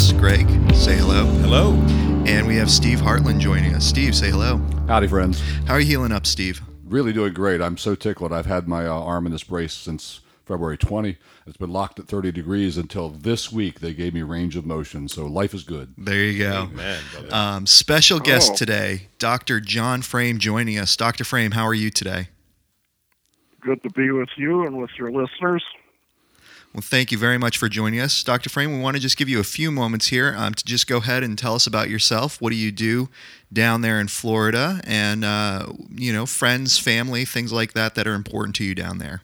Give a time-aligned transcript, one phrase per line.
[0.00, 0.48] us, Greg.
[0.74, 1.26] Say hello.
[1.42, 1.72] Hello.
[2.26, 3.84] And we have Steve Hartland joining us.
[3.84, 4.56] Steve, say hello.
[4.88, 5.42] Howdy, friends.
[5.66, 6.62] How are you healing up, Steve?
[6.86, 7.60] Really doing great.
[7.60, 8.32] I'm so tickled.
[8.32, 11.18] I've had my uh, arm in this brace since February 20.
[11.46, 13.80] It's been locked at 30 degrees until this week.
[13.80, 15.92] They gave me range of motion, so life is good.
[15.98, 16.68] There you go.
[16.68, 16.98] Man.
[17.30, 18.56] Um, special guest Oh.
[18.56, 19.60] today, Dr.
[19.60, 20.96] John Frame, joining us.
[20.96, 21.24] Dr.
[21.24, 22.28] Frame, how are you today?
[23.60, 25.62] Good to be with you and with your listeners.
[26.72, 28.48] Well, thank you very much for joining us, Dr.
[28.48, 28.72] Frame.
[28.72, 31.24] We want to just give you a few moments here um, to just go ahead
[31.24, 32.40] and tell us about yourself.
[32.40, 33.08] What do you do
[33.52, 38.14] down there in Florida, and uh, you know, friends, family, things like that that are
[38.14, 39.22] important to you down there.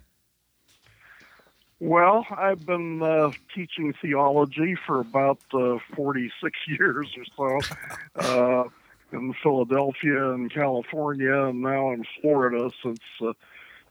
[1.79, 7.77] Well, I've been uh, teaching theology for about uh, 46 years or so
[8.17, 8.65] uh,
[9.13, 13.35] in Philadelphia and California, and now in Florida since uh,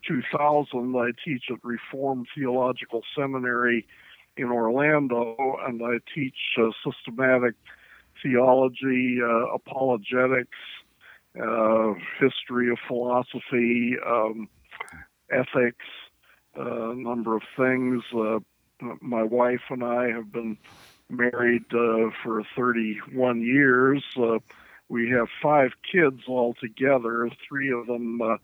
[0.07, 0.95] 2000.
[0.95, 3.87] I teach at Reformed Theological Seminary
[4.37, 7.55] in Orlando, and I teach uh, systematic
[8.21, 10.57] theology, uh, apologetics,
[11.41, 14.47] uh, history of philosophy, um,
[15.31, 15.85] ethics,
[16.57, 18.03] uh, a number of things.
[18.13, 18.39] Uh,
[19.01, 20.57] my wife and I have been
[21.09, 24.03] married uh, for 31 years.
[24.87, 27.29] We have five kids altogether.
[27.47, 28.37] Three of them uh,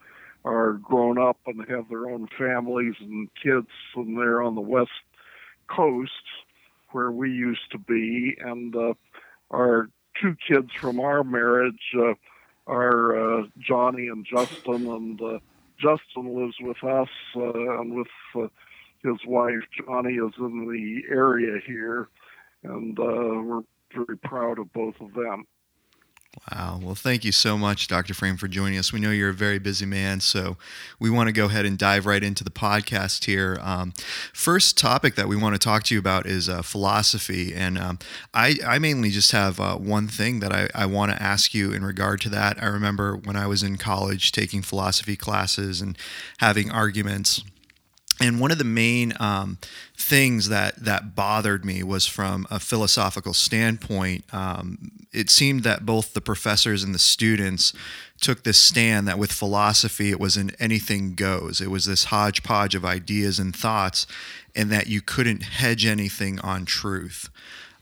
[0.43, 4.89] are grown up and have their own families and kids, and they're on the west
[5.67, 6.11] coast
[6.91, 8.37] where we used to be.
[8.39, 8.93] And uh,
[9.51, 9.89] our
[10.21, 12.13] two kids from our marriage uh,
[12.67, 15.39] are uh, Johnny and Justin, and uh,
[15.79, 18.47] Justin lives with us uh, and with uh,
[19.03, 19.63] his wife.
[19.85, 22.09] Johnny is in the area here,
[22.63, 23.61] and uh, we're
[23.93, 25.45] very proud of both of them.
[26.49, 26.79] Wow.
[26.81, 28.13] Well, thank you so much, Dr.
[28.13, 28.93] Frame, for joining us.
[28.93, 30.55] We know you're a very busy man, so
[30.97, 33.59] we want to go ahead and dive right into the podcast here.
[33.61, 33.93] Um,
[34.33, 37.53] first topic that we want to talk to you about is uh, philosophy.
[37.53, 37.99] And um,
[38.33, 41.73] I, I mainly just have uh, one thing that I, I want to ask you
[41.73, 42.63] in regard to that.
[42.63, 45.97] I remember when I was in college taking philosophy classes and
[46.37, 47.43] having arguments.
[48.21, 49.57] And one of the main um,
[49.95, 54.23] things that that bothered me was from a philosophical standpoint.
[54.33, 57.73] Um, it seemed that both the professors and the students
[58.19, 61.59] took this stand that with philosophy it was an anything goes.
[61.59, 64.05] It was this hodgepodge of ideas and thoughts,
[64.55, 67.29] and that you couldn't hedge anything on truth.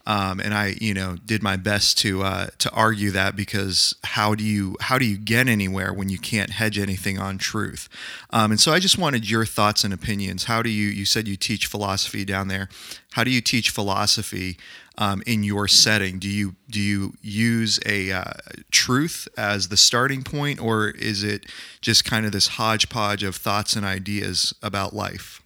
[0.10, 4.34] Um, and I, you know, did my best to uh, to argue that because how
[4.34, 7.88] do you how do you get anywhere when you can't hedge anything on truth?
[8.32, 10.46] Um, and so I just wanted your thoughts and opinions.
[10.46, 12.70] How do you you said you teach philosophy down there?
[13.12, 14.58] How do you teach philosophy
[14.98, 16.18] um, in your setting?
[16.18, 18.34] Do you do you use a uh,
[18.72, 21.46] truth as the starting point, or is it
[21.82, 25.40] just kind of this hodgepodge of thoughts and ideas about life?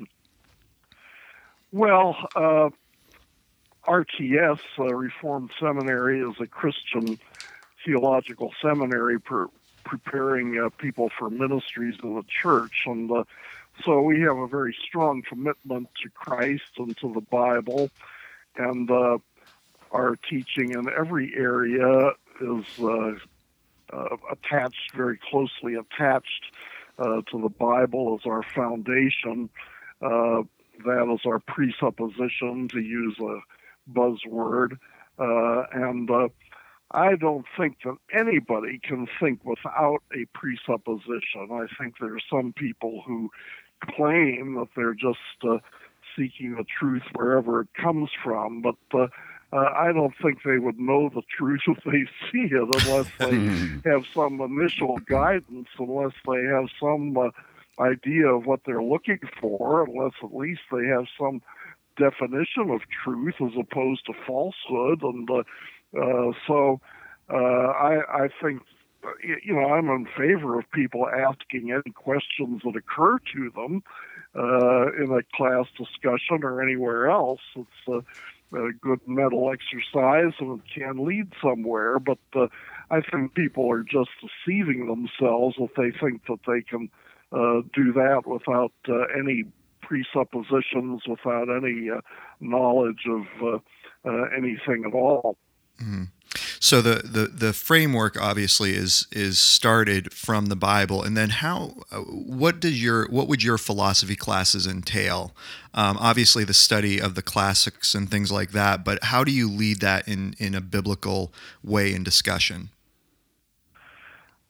[1.74, 2.69] Well, uh,
[3.88, 7.19] RTS, uh, Reformed Seminary, is a Christian
[7.85, 9.47] theological seminary per,
[9.83, 12.83] preparing uh, people for ministries in the church.
[12.85, 13.23] And uh,
[13.83, 17.89] so we have a very strong commitment to Christ and to the Bible.
[18.55, 19.17] And uh,
[19.91, 22.11] our teaching in every area
[22.41, 23.15] is uh,
[23.91, 26.45] uh, attached, very closely attached
[26.97, 29.50] uh, to the Bible as our foundation.
[30.85, 33.39] That is our presupposition, to use a
[33.91, 34.77] buzzword.
[35.19, 36.29] Uh, and uh,
[36.91, 41.49] I don't think that anybody can think without a presupposition.
[41.51, 43.29] I think there are some people who
[43.95, 45.57] claim that they're just uh,
[46.16, 49.07] seeking the truth wherever it comes from, but uh,
[49.51, 53.89] uh, I don't think they would know the truth if they see it unless they
[53.89, 57.29] have some initial guidance, unless they have some uh,
[57.79, 61.41] idea of what they're looking for, unless at least they have some
[61.98, 65.02] definition of truth as opposed to falsehood.
[65.04, 65.44] And uh,
[66.00, 66.81] uh, so
[67.30, 68.62] uh, I, I think,
[69.24, 73.84] you know, I'm in favor of people asking any questions that occur to them
[74.36, 77.42] uh, in a class discussion or anywhere else.
[77.56, 82.00] It's a, a good mental exercise and it can lead somewhere.
[82.00, 82.48] But uh,
[82.89, 86.89] I think people are just deceiving themselves if they think that they can
[87.31, 89.46] uh, do that without uh, any
[89.88, 92.01] presuppositions, without any uh,
[92.39, 93.59] knowledge of uh,
[94.09, 95.38] uh, anything at all.
[96.59, 101.75] So the, the the framework obviously is is started from the Bible, and then how
[101.91, 105.35] uh, what does your what would your philosophy classes entail?
[105.74, 109.50] Um, obviously, the study of the classics and things like that, but how do you
[109.50, 111.33] lead that in in a biblical
[111.63, 112.69] way in discussion?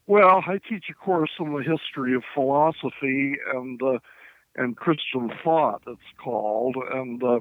[0.06, 4.00] Well, I teach a course on the history of philosophy and uh,
[4.56, 5.84] and Christian thought.
[5.88, 7.40] It's called, and uh,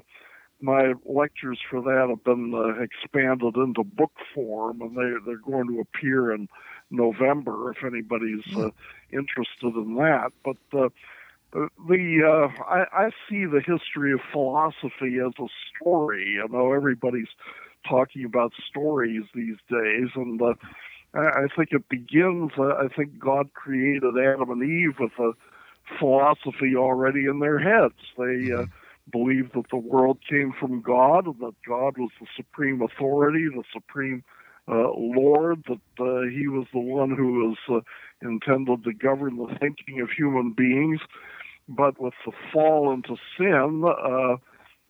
[0.61, 5.67] my lectures for that have been uh, expanded into book form, and they they're going
[5.67, 6.47] to appear in
[6.89, 8.69] November if anybody's uh,
[9.11, 10.31] interested in that.
[10.43, 10.89] But uh,
[11.53, 16.35] the uh, I, I see the history of philosophy as a story.
[16.35, 17.27] You know, everybody's
[17.87, 20.53] talking about stories these days, and uh,
[21.13, 22.51] I think it begins.
[22.57, 25.33] Uh, I think God created Adam and Eve with a
[25.99, 27.95] philosophy already in their heads.
[28.17, 28.65] They uh,
[29.11, 33.63] believed that the world came from God, and that God was the supreme authority, the
[33.73, 34.23] supreme
[34.67, 39.55] uh, Lord, that uh, He was the one who was uh, intended to govern the
[39.59, 41.01] thinking of human beings.
[41.67, 44.35] But with the fall into sin, uh,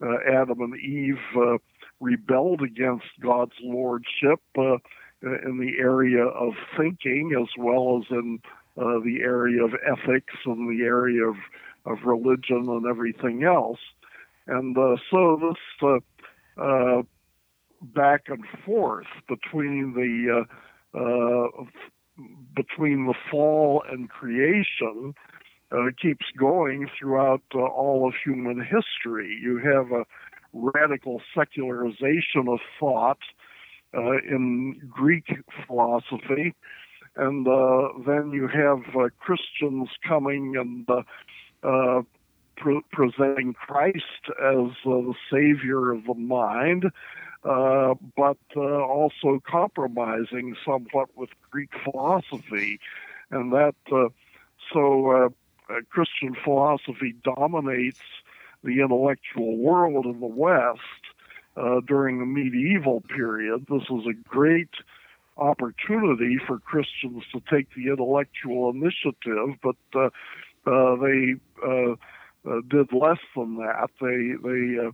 [0.04, 1.58] uh, Adam and Eve uh,
[2.00, 4.76] rebelled against God's lordship uh,
[5.22, 8.40] in the area of thinking as well as in
[8.76, 11.36] uh, the area of ethics and the area of,
[11.86, 13.78] of religion and everything else.
[14.46, 15.98] And uh, so this
[16.58, 17.02] uh, uh,
[17.82, 20.44] back and forth between the
[20.94, 21.64] uh,
[22.54, 25.14] between the fall and creation
[26.00, 29.36] keeps going throughout all of human history.
[29.42, 30.04] You have a
[30.52, 33.18] radical secularization of thought
[33.96, 35.26] uh, in Greek
[35.66, 36.54] philosophy,
[37.16, 40.88] and uh, then you have uh, Christians coming and
[41.62, 42.02] uh,
[42.56, 46.90] pre- presenting Christ as the savior of the mind.
[47.42, 52.80] but also compromising somewhat with Greek philosophy,
[53.30, 53.74] and that
[54.72, 55.10] so
[55.68, 58.00] uh, Christian philosophy dominates
[58.62, 60.80] the intellectual world in the West
[61.56, 63.66] uh, during the medieval period.
[63.68, 64.70] This was a great
[65.36, 70.10] opportunity for Christians to take the intellectual initiative, but uh,
[70.66, 71.34] uh, they
[71.66, 73.90] uh, uh, did less than that.
[74.00, 74.90] They they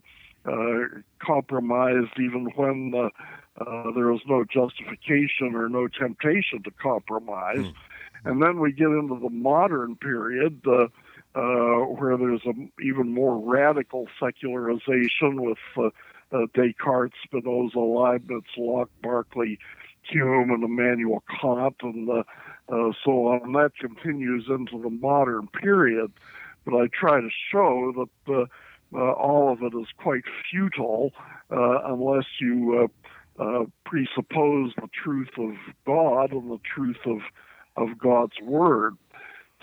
[1.19, 7.58] compromised even when there was no justification or no temptation to compromise.
[7.58, 7.75] Mm.
[8.25, 10.88] And then we get into the modern period uh,
[11.34, 15.87] uh, where there's an even more radical secularization with uh,
[16.32, 19.58] uh, Descartes, Spinoza, Leibniz, Locke, Berkeley,
[20.10, 22.22] Hume, and Immanuel Kant, and uh,
[22.68, 23.42] uh, so on.
[23.44, 26.12] And that continues into the modern period.
[26.64, 28.44] But I try to show that uh,
[28.96, 31.12] uh, all of it is quite futile
[31.50, 32.90] uh, unless you
[33.84, 35.52] presuppose the truth of
[35.86, 37.20] God and the truth of
[37.76, 38.96] of God's Word.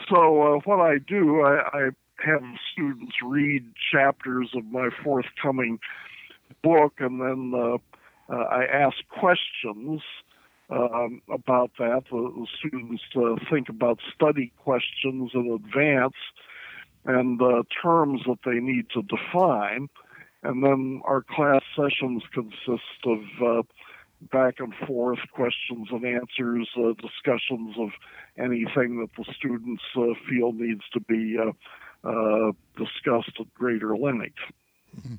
[0.09, 1.89] So, what I do, I, I
[2.25, 2.41] have
[2.71, 5.79] students read chapters of my forthcoming
[6.63, 7.77] book, and then uh,
[8.33, 10.01] uh, I ask questions
[10.69, 12.03] um, about that.
[12.11, 16.15] The, students uh, think about study questions in advance
[17.05, 19.87] and uh, terms that they need to define.
[20.43, 23.63] And then our class sessions consist of uh,
[24.31, 27.89] back and forth, questions and answers, uh, discussions of
[28.37, 31.51] anything that the students uh, feel needs to be uh,
[32.07, 34.37] uh discussed at greater length.
[34.95, 35.15] Mm-hmm.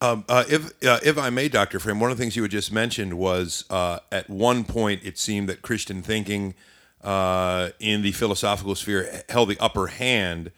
[0.00, 1.78] Um, uh, if uh, if I may, Dr.
[1.78, 5.48] Frame, one of the things you had just mentioned was at one point it seemed
[5.48, 6.54] that Christian thinking
[7.02, 10.50] in the philosophical sphere held the upper hand,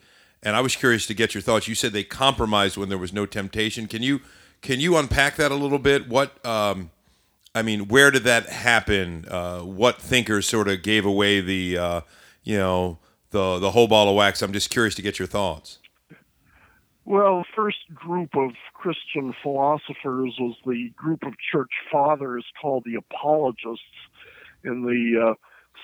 [0.43, 1.67] and I was curious to get your thoughts.
[1.67, 3.87] You said they compromised when there was no temptation.
[3.87, 4.21] Can you
[4.61, 6.09] can you unpack that a little bit?
[6.09, 6.89] What um,
[7.57, 9.25] I mean, where did that happen?
[9.27, 12.01] Uh, what thinkers sort of gave away the, uh,
[12.43, 12.99] you know,
[13.31, 14.43] the the whole ball of wax?
[14.43, 15.79] I'm just curious to get your thoughts.
[17.05, 23.83] Well, first group of Christian philosophers was the group of church fathers called the Apologists
[24.63, 25.33] in the uh,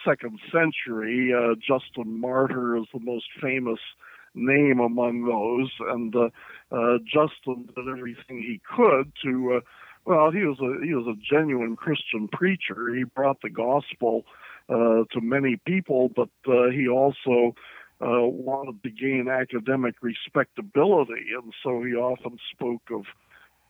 [0.07, 1.33] second century.
[1.33, 3.79] Uh, Justin Martyr is the most famous
[4.35, 6.29] name among those, and uh,
[6.71, 9.61] uh, Justin did everything he could to
[10.05, 12.93] well, he was a he was a genuine Christian preacher.
[12.93, 14.25] He brought the gospel
[14.69, 17.55] uh, to many people, but uh, he also
[18.03, 23.05] uh, wanted to gain academic respectability, and so he often spoke of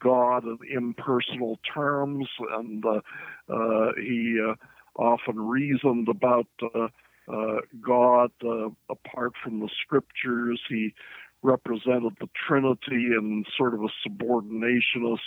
[0.02, 3.02] God in impersonal terms, and uh,
[3.54, 4.56] uh, he uh,
[5.02, 6.88] often reasoned about uh,
[7.32, 8.32] uh, God
[8.90, 10.60] apart from the scriptures.
[10.68, 10.94] He
[11.42, 15.20] represented the Trinity in sort of a subordinationist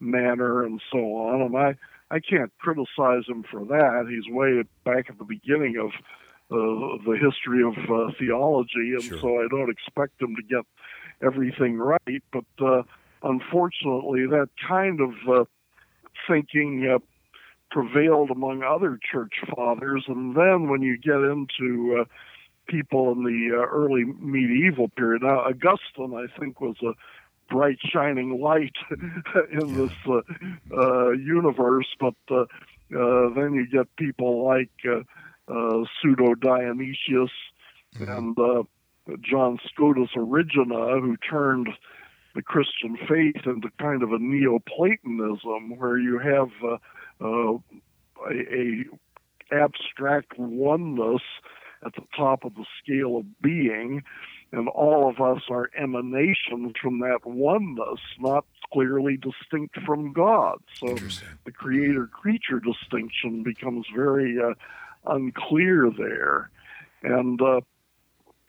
[0.00, 1.42] manner and so on.
[1.42, 1.74] And I,
[2.10, 4.06] I can't criticize him for that.
[4.08, 5.90] He's way back at the beginning of
[6.50, 9.18] uh, the history of uh, theology, and sure.
[9.20, 10.64] so I don't expect him to get
[11.22, 12.22] everything right.
[12.32, 12.82] But uh,
[13.22, 15.44] unfortunately, that kind of uh,
[16.28, 16.98] thinking uh,
[17.70, 20.04] prevailed among other church fathers.
[20.08, 22.04] And then when you get into uh,
[22.66, 25.22] people in the uh, early medieval period.
[25.22, 26.92] Now, Augustine, I think, was a
[27.52, 28.74] bright shining light
[29.52, 30.20] in this uh,
[30.76, 31.86] uh, universe.
[31.98, 35.02] But uh, uh, then you get people like uh,
[35.48, 37.30] uh, Pseudo Dionysius
[37.96, 38.10] mm-hmm.
[38.10, 38.62] and uh,
[39.20, 41.68] John Scotus Erigena, who turned
[42.34, 46.76] the Christian faith into kind of a Neoplatonism, where you have uh,
[47.20, 47.58] uh,
[48.30, 48.84] a, a
[49.52, 51.22] abstract oneness
[51.84, 54.02] at the top of the scale of being,
[54.52, 60.58] and all of us are emanations from that oneness, not clearly distinct from God.
[60.74, 60.96] So
[61.44, 64.54] the creator creature distinction becomes very uh,
[65.06, 66.50] unclear there.
[67.02, 67.60] And uh,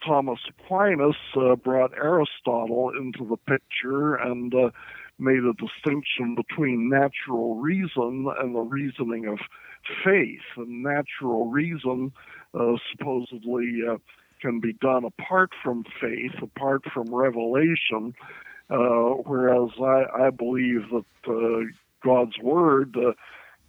[0.06, 4.70] Thomas Aquinas uh, brought Aristotle into the picture and uh,
[5.18, 9.38] made a distinction between natural reason and the reasoning of
[10.04, 10.40] faith.
[10.56, 12.12] And natural reason
[12.54, 13.96] uh, supposedly uh,
[14.40, 18.14] can be done apart from faith, apart from revelation,
[18.70, 21.72] uh, whereas I, I believe that
[22.04, 22.96] God's Word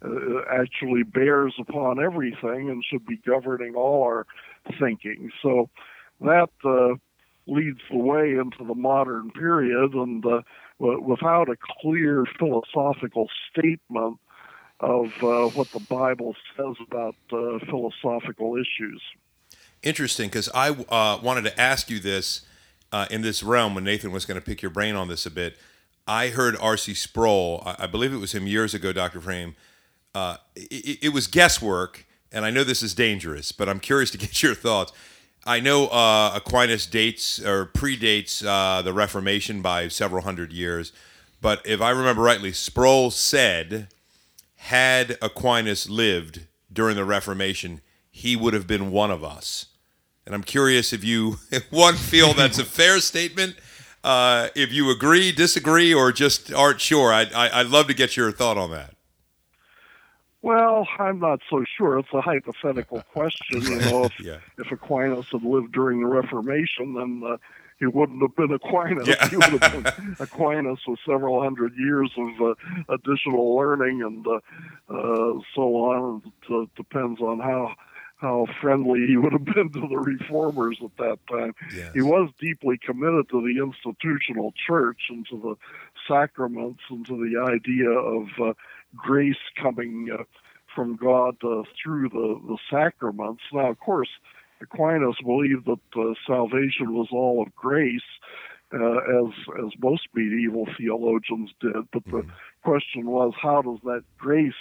[0.04, 4.26] uh, actually bears upon everything and should be governing all our
[4.78, 5.30] thinking.
[5.42, 5.68] So
[6.20, 6.96] that uh,
[7.46, 10.42] leads the way into the modern period, and uh,
[10.78, 14.18] w- without a clear philosophical statement
[14.80, 19.02] of uh, what the Bible says about uh, philosophical issues.
[19.82, 22.42] Interesting, because I uh, wanted to ask you this
[23.10, 25.56] in this realm when Nathan was going to pick your brain on this a bit.
[26.06, 26.94] I heard R.C.
[26.94, 29.20] Sproul, I, I believe it was him years ago, Dr.
[29.20, 29.54] Frame.
[30.56, 34.42] It, it was guesswork, and I know this is dangerous, but I'm curious to get
[34.42, 34.92] your thoughts
[35.44, 40.92] I know uh, Aquinas dates or predates uh, the Reformation by several hundred years,
[41.40, 43.88] but if I remember rightly, Sproul said,
[44.56, 49.66] had Aquinas lived during the Reformation, he would have been one of us.
[50.26, 53.56] And I'm curious if you, if one, feel that's a fair statement,
[54.04, 57.12] uh, if you agree, disagree, or just aren't sure.
[57.12, 58.94] I, I, I'd love to get your thought on that.
[60.42, 61.98] Well, I'm not so sure.
[61.98, 63.62] It's a hypothetical question.
[63.62, 64.38] You know, if, yeah.
[64.58, 67.36] if Aquinas had lived during the Reformation, then uh,
[67.78, 69.06] he wouldn't have been Aquinas.
[69.06, 69.28] Yeah.
[69.28, 74.40] he would have been Aquinas with several hundred years of uh, additional learning and uh,
[74.88, 76.22] uh, so on.
[76.48, 77.74] It uh, depends on how
[78.20, 81.54] how friendly he would have been to the reformers at that time.
[81.74, 81.90] Yes.
[81.94, 85.54] He was deeply committed to the institutional church and to the
[86.06, 88.52] sacraments and to the idea of uh,
[88.96, 90.24] grace coming uh,
[90.74, 93.42] from God uh, through the, the sacraments.
[93.52, 94.08] Now, of course,
[94.60, 98.00] Aquinas believed that uh, salvation was all of grace,
[98.72, 99.32] uh, as
[99.64, 101.90] as most medieval theologians did.
[101.92, 102.30] But the mm-hmm.
[102.62, 104.52] question was, how does that grace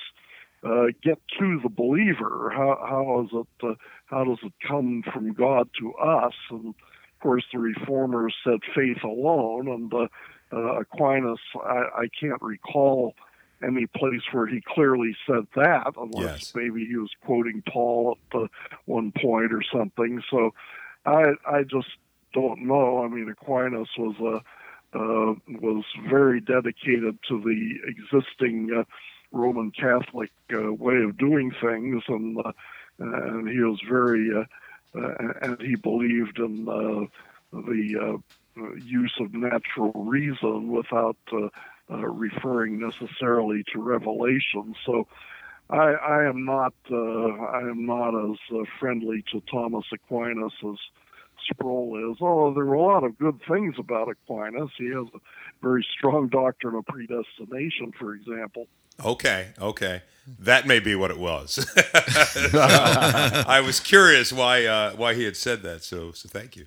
[0.63, 2.51] uh, get to the believer?
[2.55, 3.65] How how is it?
[3.65, 6.33] Uh, how does it come from God to us?
[6.49, 10.09] And of course, the reformers said faith alone, and
[10.51, 13.13] Aquinas, I, I can't recall
[13.63, 16.55] any place where he clearly said that, unless yes.
[16.55, 18.47] maybe he was quoting Paul at the
[18.85, 20.21] one point or something.
[20.29, 20.53] So
[21.05, 21.89] I I just
[22.33, 23.03] don't know.
[23.03, 24.41] I mean, Aquinas was a
[24.91, 28.83] uh, was very dedicated to the existing uh,
[29.31, 32.51] Roman Catholic uh, way of doing things, and uh,
[32.97, 34.45] and he was very uh,
[34.99, 38.21] uh, and he believed in the
[38.83, 41.17] use of natural reason without
[41.91, 44.75] uh, referring necessarily to Revelation.
[44.85, 45.07] So
[45.69, 50.77] I, I am not uh, I am not as uh, friendly to Thomas Aquinas as
[51.49, 52.17] Sproul is.
[52.21, 55.19] Although there were a lot of good things about Aquinas, he has a
[55.61, 58.67] very strong doctrine of predestination, for example.
[59.03, 60.01] Okay, okay,
[60.39, 61.65] that may be what it was.
[62.53, 65.83] I was curious why uh, why he had said that.
[65.83, 66.65] So so thank you.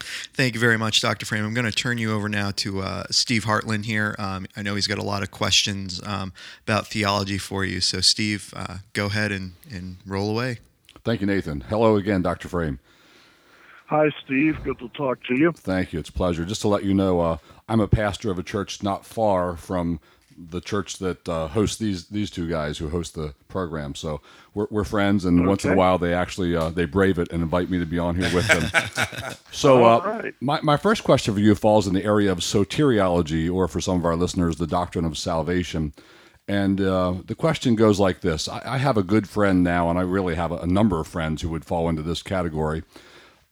[0.00, 1.26] Thank you very much, Dr.
[1.26, 1.44] Frame.
[1.44, 4.14] I'm going to turn you over now to uh, Steve Hartland here.
[4.18, 7.80] Um, I know he's got a lot of questions um, about theology for you.
[7.80, 10.58] So, Steve, uh, go ahead and, and roll away.
[11.04, 11.62] Thank you, Nathan.
[11.62, 12.48] Hello again, Dr.
[12.48, 12.78] Frame.
[13.86, 14.62] Hi, Steve.
[14.62, 15.52] Good to talk to you.
[15.52, 15.98] Thank you.
[15.98, 16.44] It's a pleasure.
[16.44, 17.38] Just to let you know, uh,
[17.68, 19.98] I'm a pastor of a church not far from
[20.36, 23.94] the church that uh, hosts these these two guys who host the program.
[23.94, 24.20] So
[24.54, 25.48] we're, we're friends, and okay.
[25.48, 27.98] once in a while they actually uh, they brave it and invite me to be
[27.98, 29.34] on here with them.
[29.52, 30.34] so uh, right.
[30.40, 33.96] my my first question for you falls in the area of soteriology, or for some
[33.96, 35.92] of our listeners, the doctrine of salvation.
[36.48, 39.98] And uh, the question goes like this: I, I, have a good friend now, and
[39.98, 42.82] I really have a, a number of friends who would fall into this category.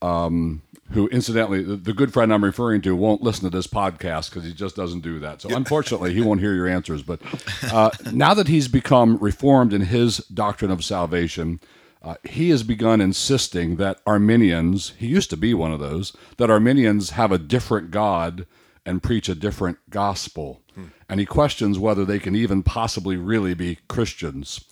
[0.03, 4.31] Um, who incidentally the, the, good friend i'm referring to won't listen to this podcast
[4.31, 7.21] because he just doesn't do that so unfortunately he won't hear your answers but
[7.73, 11.61] uh, now that he's become reformed in his doctrine of salvation
[12.01, 16.51] uh, he has begun insisting that arminians he used to be one of those that
[16.51, 18.47] arminians have a different god
[18.89, 20.63] and preach a different gospel.
[21.11, 24.65] And he questions whether they can even possibly really be Christians.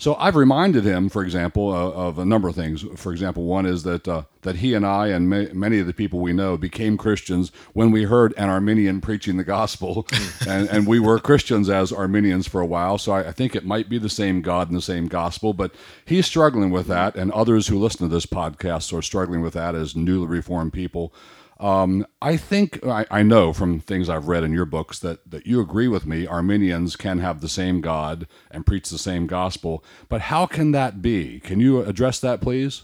[0.00, 2.84] So I've reminded him, for example, uh, of a number of things.
[2.94, 5.92] For example, one is that uh, that he and I and ma- many of the
[5.92, 10.06] people we know became Christians when we heard an Arminian preaching the gospel,
[10.48, 12.96] and, and we were Christians as Arminians for a while.
[12.96, 15.74] So I, I think it might be the same God and the same gospel, but
[16.04, 19.74] he's struggling with that, and others who listen to this podcast are struggling with that
[19.74, 21.12] as newly reformed people.
[21.60, 25.44] Um, I think I, I, know from things I've read in your books that, that
[25.44, 26.24] you agree with me.
[26.24, 31.02] Arminians can have the same God and preach the same gospel, but how can that
[31.02, 31.40] be?
[31.40, 32.82] Can you address that, please?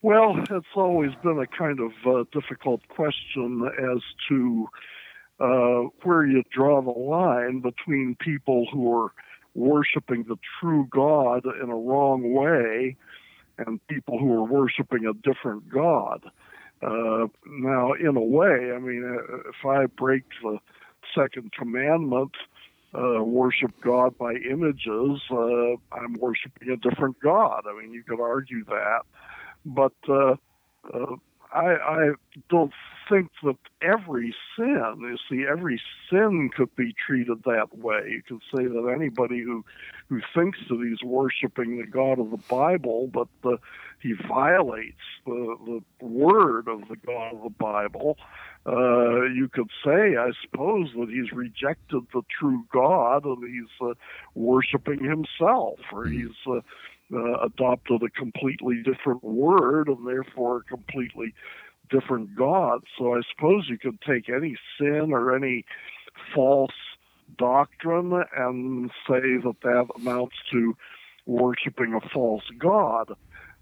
[0.00, 4.68] Well, it's always been a kind of uh, difficult question as to
[5.38, 9.12] uh, where you draw the line between people who are
[9.54, 12.96] worshiping the true God in a wrong way
[13.58, 16.30] and people who are worshiping a different God.
[16.82, 20.58] Uh, now, in a way, I mean, uh, if I break the
[21.14, 22.32] second commandment,
[22.94, 27.64] uh, worship God by images, uh, I'm worshiping a different God.
[27.68, 29.02] I mean, you could argue that,
[29.64, 30.36] but uh,
[30.92, 31.16] uh,
[31.52, 32.10] I, I
[32.48, 32.72] don't
[33.10, 38.02] think that every sin, you see, every sin could be treated that way.
[38.08, 39.64] You could say that anybody who
[40.08, 43.58] who thinks that he's worshiping the God of the Bible, but the,
[44.00, 48.18] he violates the, the word of the God of the Bible,
[48.66, 53.94] uh, you could say, I suppose, that he's rejected the true God and he's uh,
[54.34, 56.12] worshiping himself, or hmm.
[56.12, 56.60] he's uh,
[57.12, 61.34] uh, adopted a completely different word and therefore a completely
[61.90, 62.84] different gods.
[62.98, 65.64] So I suppose you could take any sin or any
[66.34, 66.70] false
[67.38, 70.76] doctrine and say that that amounts to
[71.26, 73.12] worshiping a false God.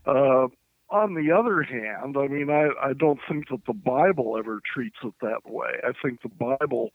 [0.06, 0.48] Uh,
[0.90, 4.96] on the other hand, I mean, I, I don't think that the Bible ever treats
[5.04, 5.80] it that way.
[5.84, 6.90] I think the Bible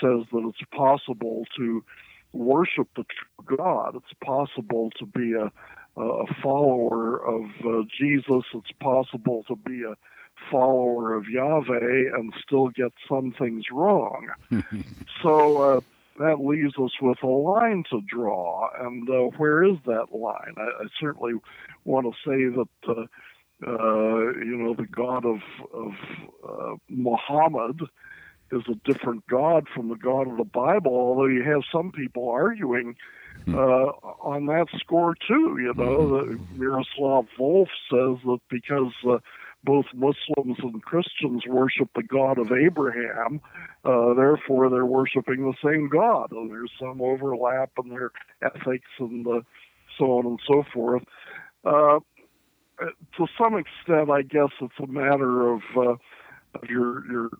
[0.00, 1.84] says that it's possible to
[2.32, 3.94] worship the true God.
[3.94, 5.52] It's possible to be a,
[6.00, 8.44] a follower of uh, Jesus.
[8.54, 9.96] It's possible to be a
[10.50, 14.28] follower of Yahweh and still get some things wrong.
[15.22, 15.80] so uh,
[16.18, 18.68] that leaves us with a line to draw.
[18.80, 20.54] And uh, where is that line?
[20.56, 21.34] I, I certainly
[21.84, 22.68] want to say that.
[22.88, 23.06] Uh,
[23.66, 25.38] uh, you know, the God of
[25.72, 25.92] of
[26.46, 27.80] uh, Muhammad
[28.52, 30.92] is a different God from the God of the Bible.
[30.92, 32.96] Although you have some people arguing
[33.44, 33.54] hmm.
[33.54, 35.56] uh, on that score too.
[35.58, 36.60] You know, hmm.
[36.60, 39.18] Miroslav Volf says that because uh,
[39.64, 43.40] both Muslims and Christians worship the God of Abraham.
[43.84, 49.26] Uh, therefore, they're worshiping the same God, and there's some overlap in their ethics and
[49.26, 49.40] uh,
[49.98, 51.02] so on and so forth.
[51.64, 51.98] Uh,
[53.16, 55.96] to some extent, I guess it's a matter of, uh,
[56.54, 57.30] of your your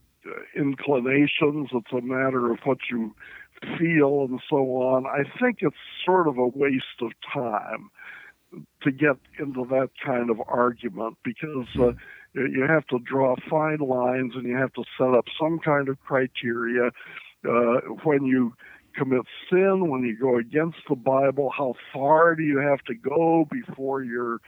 [0.57, 1.69] inclinations.
[1.73, 3.15] It's a matter of what you
[3.79, 5.07] feel and so on.
[5.07, 7.91] I think it's sort of a waste of time
[8.83, 11.93] to get into that kind of argument because uh,
[12.35, 15.99] you have to draw fine lines and you have to set up some kind of
[16.01, 16.91] criteria
[17.49, 18.53] uh, when you
[18.97, 21.51] commit sin, when you go against the Bible.
[21.57, 24.41] How far do you have to go before your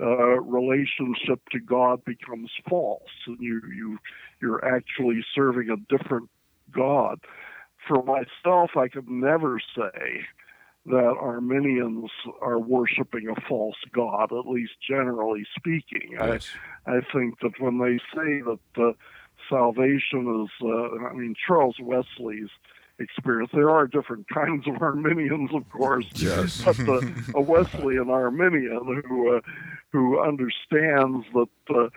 [0.00, 3.98] uh, relationship to God becomes false, and you you
[4.40, 6.30] you're actually serving a different
[6.70, 7.18] God?
[7.86, 10.24] For myself, I could never say
[10.86, 12.10] that Arminians
[12.40, 16.10] are worshiping a false god, at least generally speaking.
[16.12, 16.48] Yes.
[16.86, 18.92] I, I think that when they say that uh,
[19.48, 22.48] salvation is, uh, I mean, Charles Wesley's
[22.98, 26.62] experience, there are different kinds of Arminians, of course, yes.
[26.64, 27.00] but uh,
[27.34, 29.40] a Wesleyan Arminian who, uh,
[29.92, 31.88] who understands that uh,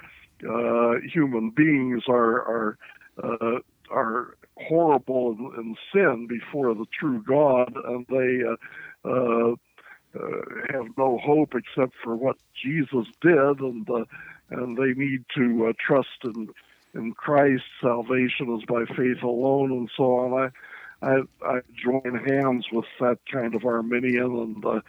[0.50, 2.78] uh, human beings are, are,
[3.24, 9.52] uh, are horrible in sin before the true God, and they uh, uh,
[10.14, 10.42] uh,
[10.74, 14.06] have no hope except for what Jesus did, and uh,
[14.50, 16.50] and they need to trust in
[16.94, 17.64] in Christ.
[17.82, 20.34] Salvation is by faith alone, and so on.
[20.44, 20.50] I
[21.02, 24.84] I, I join hands with that kind of Arminian, and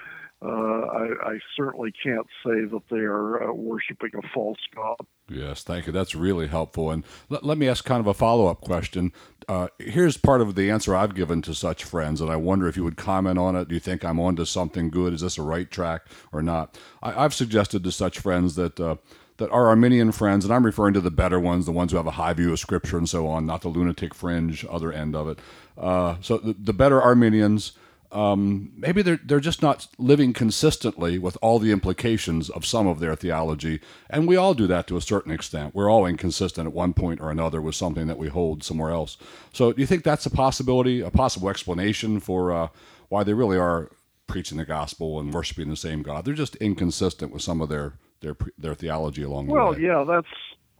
[0.44, 4.96] uh, I, I, certainly can't say that they are uh, worshiping a false god.
[5.28, 5.92] Yes, thank you.
[5.92, 6.90] That's really helpful.
[6.90, 9.12] And let, let me ask kind of a follow up question.
[9.48, 12.76] Uh, here's part of the answer I've given to such friends, and I wonder if
[12.76, 13.68] you would comment on it.
[13.68, 15.14] Do you think I'm onto something good?
[15.14, 16.76] Is this a right track or not?
[17.02, 18.80] I, have suggested to such friends that.
[18.80, 18.96] Uh,
[19.38, 22.06] that are Arminian friends, and I'm referring to the better ones, the ones who have
[22.06, 25.26] a high view of Scripture and so on, not the lunatic fringe other end of
[25.26, 25.40] it.
[25.76, 27.72] Uh, so the, the better Arminians,
[28.12, 33.00] um, maybe they're they're just not living consistently with all the implications of some of
[33.00, 35.74] their theology, and we all do that to a certain extent.
[35.74, 39.16] We're all inconsistent at one point or another with something that we hold somewhere else.
[39.52, 42.68] So, do you think that's a possibility, a possible explanation for uh,
[43.08, 43.90] why they really are
[44.26, 46.26] preaching the gospel and worshiping the same God?
[46.26, 49.70] They're just inconsistent with some of their their their theology along the well, way.
[49.70, 50.34] Well, yeah, that's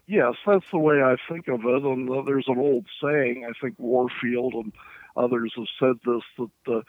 [0.07, 1.83] yes, that's the way I think of it.
[1.83, 3.47] And uh, there's an old saying.
[3.49, 4.73] I think Warfield and
[5.16, 6.23] others have said this
[6.66, 6.77] that.
[6.77, 6.83] Uh,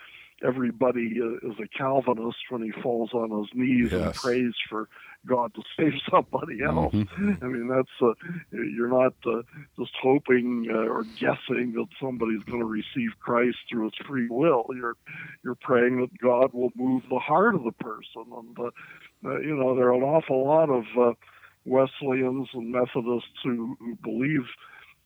[0.45, 4.01] everybody is a Calvinist when he falls on his knees yes.
[4.01, 4.89] and prays for
[5.25, 6.93] God to save somebody else.
[6.93, 7.33] Mm-hmm.
[7.41, 8.13] I mean, that's uh,
[8.51, 9.41] you're not uh,
[9.79, 14.65] just hoping uh, or guessing that somebody's going to receive Christ through his free will.
[14.75, 14.97] You're
[15.43, 19.55] you're praying that God will move the heart of the person, and uh, uh, you
[19.55, 21.13] know there are an awful lot of uh,
[21.65, 24.45] Wesleyans and Methodists who, who believe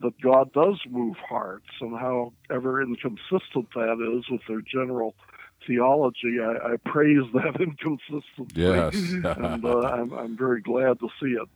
[0.02, 5.16] that God does move hearts and however inconsistent that is with their general
[5.66, 6.38] theology.
[6.42, 8.54] I, I praise that inconsistency.
[8.54, 8.94] Yes.
[9.12, 11.48] and uh, I'm, I'm very glad to see it.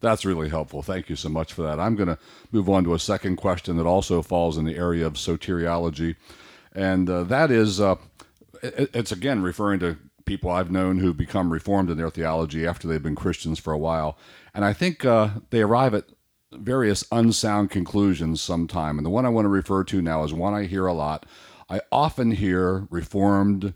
[0.00, 0.82] That's really helpful.
[0.82, 1.80] Thank you so much for that.
[1.80, 2.18] I'm going to
[2.52, 6.16] move on to a second question that also falls in the area of soteriology.
[6.74, 7.96] And uh, that is, uh,
[8.62, 9.96] it, it's again referring to
[10.26, 13.78] people I've known who become reformed in their theology after they've been Christians for a
[13.78, 14.18] while.
[14.52, 16.04] And I think uh, they arrive at
[16.58, 18.98] various unsound conclusions sometime.
[18.98, 21.26] And the one I want to refer to now is one I hear a lot.
[21.68, 23.74] I often hear Reformed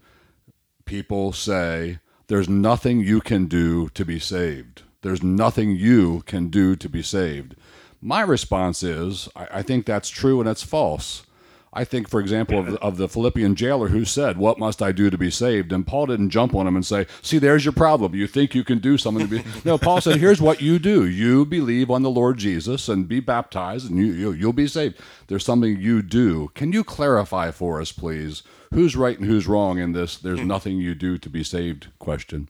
[0.85, 4.83] people say, There's nothing you can do to be saved.
[5.03, 7.57] There's nothing you can do to be saved.
[8.01, 11.25] My response is, I, I think that's true and it's false.
[11.73, 15.09] I think, for example, of of the, Philippian jailer who said, What must I do
[15.09, 15.73] to be saved?
[15.73, 18.15] And Paul didn't jump on him and say, See, there's your problem.
[18.15, 19.45] You think you can do something to be.
[19.65, 23.21] no, Paul said, Here's what you do you believe on the Lord Jesus and be
[23.21, 25.01] baptized, and you, you, you'll be saved.
[25.29, 26.51] There's something you do.
[26.55, 28.43] Can you clarify for us, please,
[28.75, 32.49] who's right and who's wrong in this there's nothing you do to be saved question?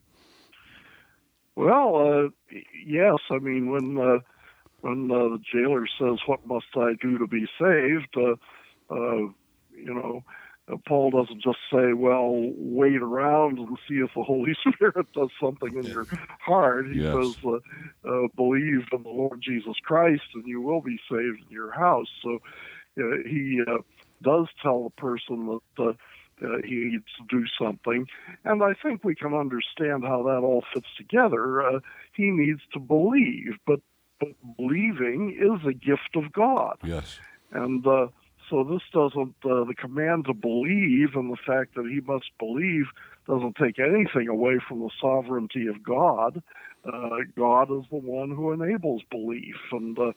[1.57, 2.57] Well, uh,
[2.87, 3.19] yes.
[3.31, 4.21] I mean, when, uh,
[4.81, 8.17] when uh, the jailer says, What must I do to be saved?
[8.91, 9.33] Uh,
[9.77, 10.23] you know,
[10.71, 15.31] uh, Paul doesn't just say, well, wait around and see if the Holy Spirit does
[15.41, 16.07] something in your
[16.41, 16.87] heart.
[16.93, 17.15] He yes.
[17.15, 21.51] says, uh, uh, believe in the Lord Jesus Christ and you will be saved in
[21.51, 22.09] your house.
[22.23, 22.39] So
[22.99, 23.79] uh, he uh,
[24.23, 25.93] does tell the person that uh,
[26.43, 28.07] uh, he needs to do something.
[28.45, 31.63] And I think we can understand how that all fits together.
[31.63, 31.81] Uh,
[32.15, 33.81] he needs to believe, but,
[34.19, 36.79] but believing is a gift of God.
[36.83, 37.19] Yes.
[37.53, 38.09] And uh,
[38.51, 42.87] so this doesn't, uh, the command to believe and the fact that he must believe
[43.27, 46.43] doesn't take anything away from the sovereignty of God.
[46.85, 50.13] Uh, God is the one who enables belief, and uh,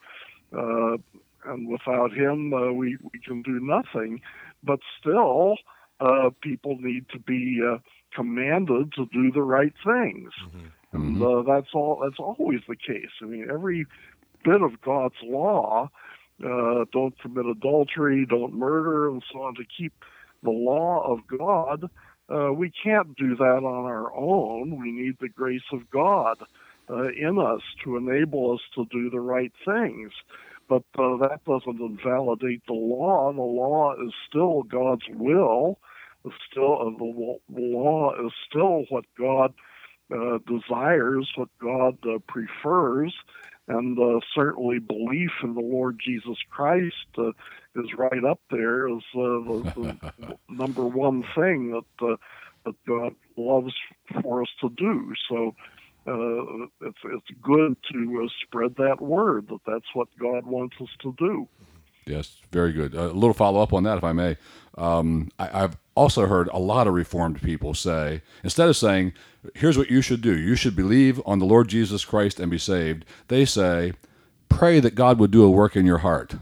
[0.58, 0.98] uh,
[1.46, 4.22] and without Him, uh, we we can do nothing.
[4.64, 5.58] But still,
[6.00, 7.80] uh, people need to be uh,
[8.16, 10.98] commanded to do the right things, mm-hmm.
[10.98, 12.00] and uh, that's all.
[12.02, 13.12] That's always the case.
[13.22, 13.86] I mean, every
[14.46, 15.90] bit of God's law
[16.44, 19.94] uh, don't commit adultery, don't murder, and so on to keep
[20.42, 21.90] the law of God.
[22.30, 24.80] Uh, we can't do that on our own.
[24.82, 26.38] We need the grace of God
[26.90, 30.12] uh, in us to enable us to do the right things.
[30.68, 33.32] But uh, that doesn't invalidate the law.
[33.34, 35.80] The law is still God's will.
[36.50, 39.54] Still uh, the law is still what God
[40.14, 43.14] uh, desires, what God uh, prefers,
[43.68, 47.30] and uh, certainly belief in the Lord Jesus Christ uh,
[47.76, 52.16] is right up there as uh, the, the number one thing that uh,
[52.66, 53.74] that God loves
[54.22, 55.14] for us to do.
[55.30, 55.56] So
[56.08, 60.90] uh, it's it's good to uh, spread that word that that's what God wants us
[61.02, 61.48] to do.
[62.06, 62.94] Yes, very good.
[62.94, 64.36] A little follow up on that, if I may.
[64.78, 69.14] Um, I, have also heard a lot of Reformed people say, instead of saying,
[69.56, 72.58] here's what you should do, you should believe on the Lord Jesus Christ and be
[72.58, 73.94] saved, they say,
[74.50, 76.36] pray that God would do a work in your heart.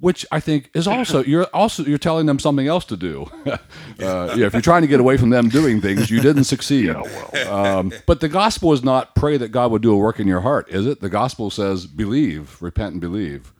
[0.00, 3.28] Which I think is also you're also you're telling them something else to do.
[3.46, 3.56] uh,
[3.98, 6.86] yeah, if you're trying to get away from them doing things, you didn't succeed.
[6.86, 7.02] Yeah,
[7.32, 7.78] well.
[7.78, 10.42] um, but the gospel is not pray that God would do a work in your
[10.42, 11.00] heart, is it?
[11.00, 13.52] The gospel says believe, repent, and believe.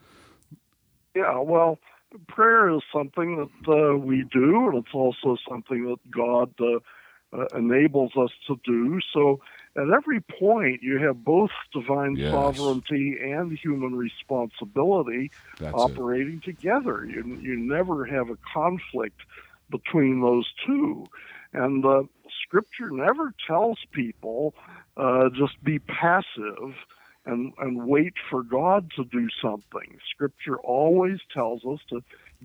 [1.17, 1.81] Yeah, well,
[2.27, 6.79] prayer is something that uh, we do, and it's also something that God uh,
[7.37, 8.99] uh, enables us to do.
[9.13, 9.41] So
[9.77, 12.33] at every point, you have both divine yes.
[12.33, 16.45] sovereignty and human responsibility That's operating it.
[16.45, 17.05] together.
[17.05, 19.21] You, you never have a conflict
[19.71, 21.07] between those two.
[21.53, 22.03] And uh,
[22.43, 24.55] Scripture never tells people
[24.97, 26.75] uh, just be passive
[27.29, 29.99] and, and wait for God to do something.
[30.11, 32.03] Scripture always tells us to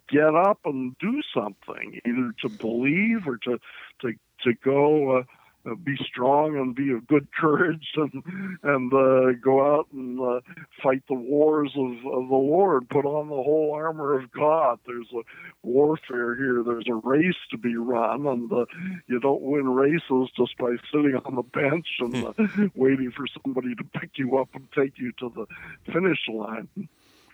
[0.09, 3.59] get up and do something, either to believe or to
[4.01, 5.23] to to go uh,
[5.65, 8.23] uh, be strong and be of good courage and
[8.63, 10.41] and uh, go out and uh,
[10.81, 12.89] fight the wars of, of the Lord.
[12.89, 14.79] Put on the whole armor of God.
[14.85, 15.21] There's a
[15.63, 16.63] warfare here.
[16.65, 18.65] There's a race to be run, and uh,
[19.07, 22.33] you don't win races just by sitting on the bench and uh,
[22.75, 26.67] waiting for somebody to pick you up and take you to the finish line.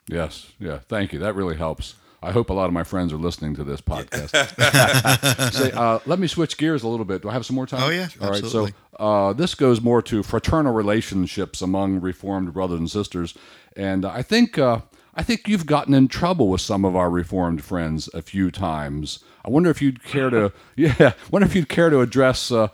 [0.07, 0.79] Yes, yeah.
[0.79, 1.19] Thank you.
[1.19, 1.95] That really helps.
[2.21, 4.31] I hope a lot of my friends are listening to this podcast.
[5.53, 7.21] Say, uh, let me switch gears a little bit.
[7.21, 7.83] Do I have some more time?
[7.83, 8.43] Oh, yeah, All right.
[8.43, 8.71] absolutely.
[8.97, 13.35] So uh, this goes more to fraternal relationships among Reformed brothers and sisters,
[13.75, 14.81] and I think uh,
[15.15, 19.19] I think you've gotten in trouble with some of our Reformed friends a few times.
[19.45, 22.51] I wonder if you'd care to, yeah, wonder if you'd care to address.
[22.51, 22.67] Uh,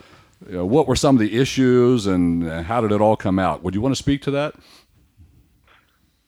[0.47, 3.63] you know, what were some of the issues and how did it all come out?
[3.63, 4.53] Would you want to speak to that?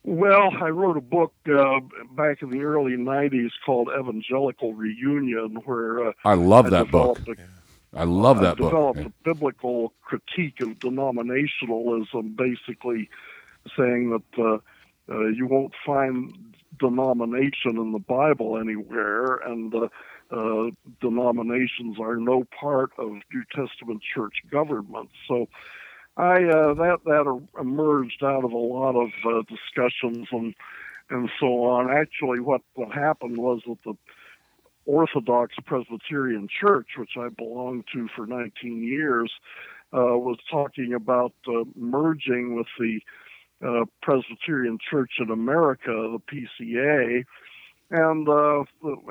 [0.07, 6.07] Well, I wrote a book uh, back in the early '90s called Evangelical Reunion, where
[6.07, 7.19] uh, I love I that book.
[7.27, 7.35] a
[7.93, 8.71] I love I that book.
[8.71, 13.09] developed a biblical critique of denominationalism, basically
[13.77, 19.89] saying that uh, uh, you won't find denomination in the Bible anywhere, and uh,
[20.31, 20.69] uh,
[21.01, 25.09] denominations are no part of New Testament church government.
[25.27, 25.49] So.
[26.17, 30.55] I uh, that that emerged out of a lot of uh, discussions and
[31.09, 31.91] and so on.
[31.91, 33.93] Actually, what what happened was that the
[34.87, 39.31] Orthodox Presbyterian Church, which I belonged to for 19 years,
[39.93, 42.99] uh, was talking about uh, merging with the
[43.63, 46.19] uh, Presbyterian Church in America, the
[46.59, 47.25] PCA,
[47.91, 48.63] and uh,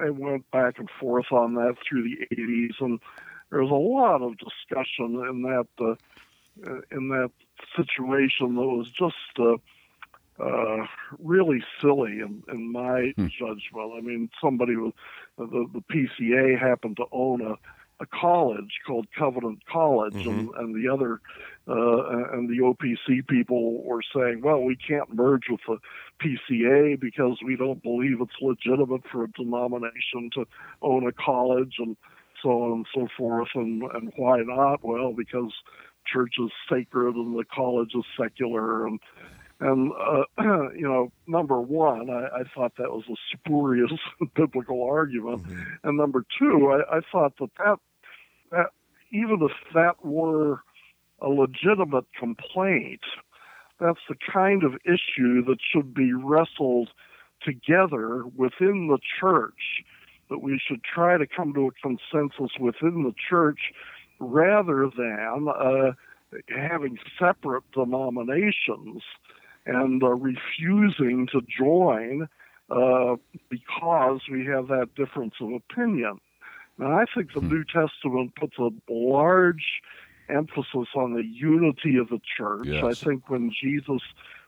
[0.07, 2.99] it went back and forth on that through the 80s, and
[3.51, 5.99] there was a lot of discussion in that
[6.90, 7.31] in that
[7.77, 9.38] situation that was just.
[9.38, 9.57] Uh,
[10.38, 10.87] uh,
[11.19, 13.92] really silly in, in my judgment.
[13.97, 14.92] I mean, somebody with
[15.38, 17.55] the, the PCA happened to own a,
[18.01, 21.21] a college called Covenant College, and, and the other
[21.69, 25.79] uh, and the OPC people were saying, well, we can't merge with the
[26.23, 30.45] PCA because we don't believe it's legitimate for a denomination to
[30.83, 31.97] own a college, and
[32.42, 33.49] so on and so forth.
[33.55, 34.85] And and why not?
[34.85, 35.53] Well, because
[36.12, 39.01] church is sacred and the college is secular and
[39.61, 40.25] and uh,
[40.75, 43.92] you know, number one, I, I thought that was a spurious
[44.35, 45.47] biblical argument,
[45.83, 47.79] and number two, I, I thought that, that
[48.51, 48.66] that
[49.11, 50.61] even if that were
[51.21, 53.01] a legitimate complaint,
[53.81, 56.90] that's the kind of issue that should be wrestled
[57.42, 59.83] together within the church.
[60.29, 63.61] That we should try to come to a consensus within the church
[64.18, 65.92] rather than uh,
[66.48, 69.02] having separate denominations
[69.66, 72.29] and uh, refusing to join
[72.70, 73.16] uh,
[73.48, 76.18] because we have that difference of opinion.
[76.79, 79.81] And I think the New Testament puts a large
[80.29, 82.66] emphasis on the unity of the church.
[82.66, 82.85] Yes.
[82.85, 84.02] I think when Jesus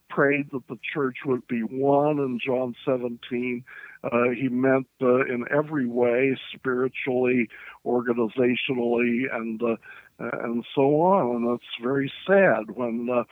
[0.09, 3.63] prayed that the church would be one in John 17,
[4.03, 7.49] uh, he meant uh, in every way, spiritually,
[7.85, 9.75] organizationally, and uh,
[10.19, 11.35] and so on.
[11.43, 13.23] And it's very sad when uh,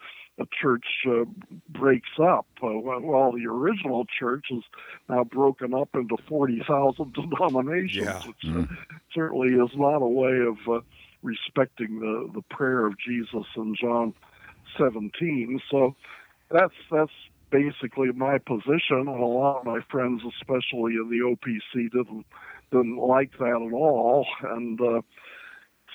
[0.42, 1.26] a church uh,
[1.70, 2.46] breaks up.
[2.64, 4.64] Uh, well, the original church is
[5.10, 8.22] now broken up into 40,000 denominations, Yeah.
[8.26, 8.74] which uh,
[9.14, 10.82] certainly is not a way of uh,
[11.24, 14.14] respecting the, the prayer of Jesus in John
[14.78, 15.60] 17.
[15.72, 15.96] So
[16.52, 17.12] that's that's
[17.50, 22.26] basically my position, and a lot of my friends, especially in the OPC, didn't
[22.72, 25.02] didn't like that at all, and uh,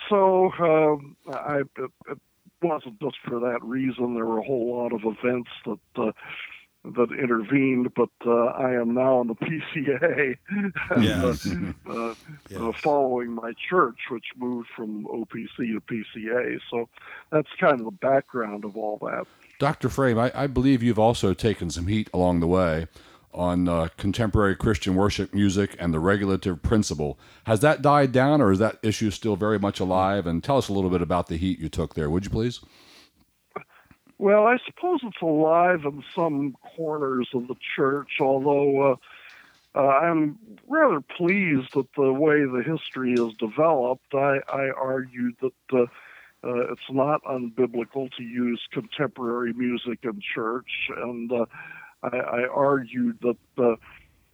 [0.09, 1.61] so um, I.
[1.77, 2.19] It, it
[2.65, 4.15] wasn't just for that reason.
[4.15, 6.13] There were a whole lot of events that uh,
[6.85, 12.15] that intervened, but uh, I am now in the PCA, and, uh, uh,
[12.49, 12.61] Yes.
[12.61, 16.61] uh, following my church, which moved from OPC to PCA.
[16.71, 16.89] So
[17.31, 19.27] that's kind of the background of all that.
[19.63, 19.89] Dr.
[19.89, 22.89] Frame, I, I believe you've also taken some heat along the way
[23.33, 27.17] on uh, contemporary Christian worship music and the regulative principle.
[27.45, 30.27] Has that died down, or is that issue still very much alive?
[30.27, 32.59] And tell us a little bit about the heat you took there, would you please?
[34.19, 38.97] Well, I suppose it's alive in some corners of the church, although uh,
[39.77, 44.13] uh, I'm rather pleased at the way the history is developed.
[44.13, 45.53] I, I argued that
[46.45, 51.47] uh, it's not unbiblical to use contemporary music in church, and uh,
[52.03, 53.77] I, I argued that uh,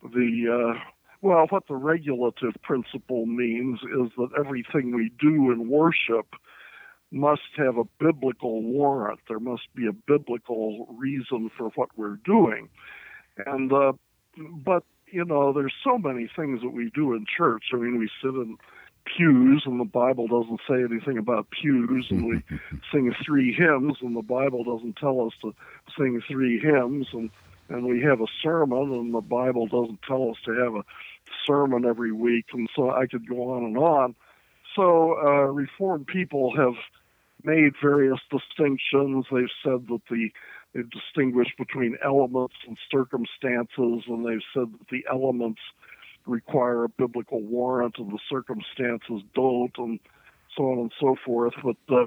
[0.03, 0.81] the uh,
[1.21, 6.27] well, what the regulative principle means is that everything we do in worship
[7.11, 9.21] must have a biblical warrant.
[9.29, 12.69] There must be a biblical reason for what we're doing.
[13.47, 13.93] And uh,
[14.37, 17.65] but you know, there's so many things that we do in church.
[17.73, 18.57] I mean, we sit in
[19.05, 22.43] pews, and the Bible doesn't say anything about pews, and we
[22.93, 25.55] sing three hymns, and the Bible doesn't tell us to
[25.97, 27.31] sing three hymns, and
[27.71, 30.85] and we have a sermon, and the Bible doesn't tell us to have a
[31.47, 34.15] sermon every week, and so I could go on and on.
[34.75, 36.75] So uh, Reformed people have
[37.45, 39.27] made various distinctions.
[39.31, 40.31] They've said that the
[40.75, 45.61] they've distinguished between elements and circumstances, and they've said that the elements
[46.29, 49.99] require a biblical warrant and the circumstances don't, and
[50.57, 51.55] so on and so forth.
[51.65, 52.07] But uh,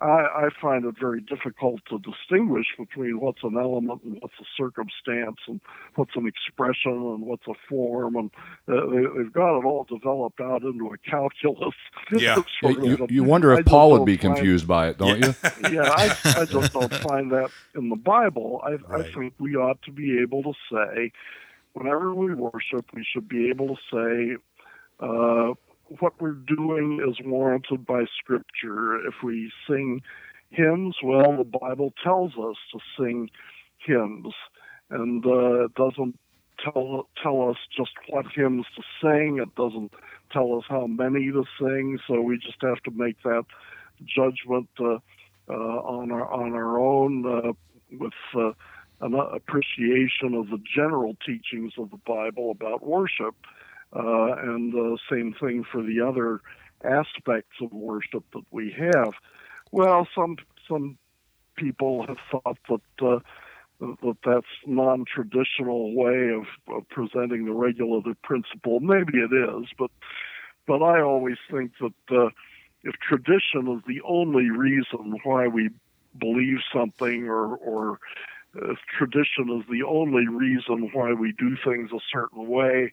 [0.00, 4.44] I, I find it very difficult to distinguish between what's an element and what's a
[4.56, 5.60] circumstance, and
[5.94, 8.30] what's an expression and what's a form, and
[8.68, 11.74] uh, they, they've got it all developed out into a calculus.
[12.14, 12.34] Yeah.
[12.60, 14.98] Sort You, of, you wonder if just Paul would don't be find- confused by it,
[14.98, 15.34] don't you?
[15.72, 18.60] yeah, I, I just don't find that in the Bible.
[18.62, 21.10] I, I think we ought to be able to say,
[21.74, 24.36] whenever we worship, we should be able to say,
[25.00, 25.54] uh,
[26.00, 28.96] what we're doing is warranted by Scripture.
[29.06, 30.02] If we sing
[30.50, 33.30] hymns, well, the Bible tells us to sing
[33.78, 34.32] hymns,
[34.90, 36.18] and uh, it doesn't
[36.62, 39.38] tell tell us just what hymns to sing.
[39.42, 39.92] It doesn't
[40.30, 41.98] tell us how many to sing.
[42.06, 43.44] So we just have to make that
[44.04, 44.98] judgment uh,
[45.48, 47.52] uh, on our on our own uh,
[47.98, 48.52] with uh,
[49.02, 53.34] an appreciation of the general teachings of the Bible about worship,
[53.94, 56.40] uh, and the same thing for the other
[56.84, 59.12] aspects of worship that we have.
[59.70, 60.36] Well, some
[60.68, 60.98] some
[61.56, 63.06] people have thought that.
[63.06, 63.18] Uh,
[63.80, 68.78] that that's non-traditional way of, of presenting the regulative principle.
[68.78, 69.90] Maybe it is, but
[70.68, 72.30] but I always think that uh,
[72.84, 75.70] if tradition is the only reason why we
[76.18, 77.98] believe something, or or
[78.54, 82.92] if tradition is the only reason why we do things a certain way,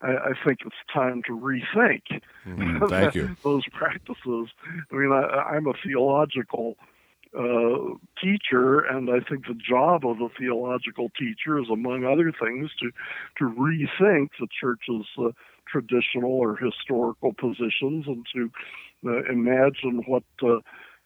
[0.00, 2.20] I, I think it's time to rethink
[2.56, 3.36] Mm, thank you.
[3.44, 4.48] those practices.
[4.90, 6.76] I mean, I, I'm a theological
[7.38, 12.70] uh, teacher, and I think the job of a theological teacher is, among other things,
[12.80, 12.90] to
[13.38, 15.30] to rethink the church's uh,
[15.66, 18.50] traditional or historical positions and to
[19.06, 20.60] uh, imagine what uh,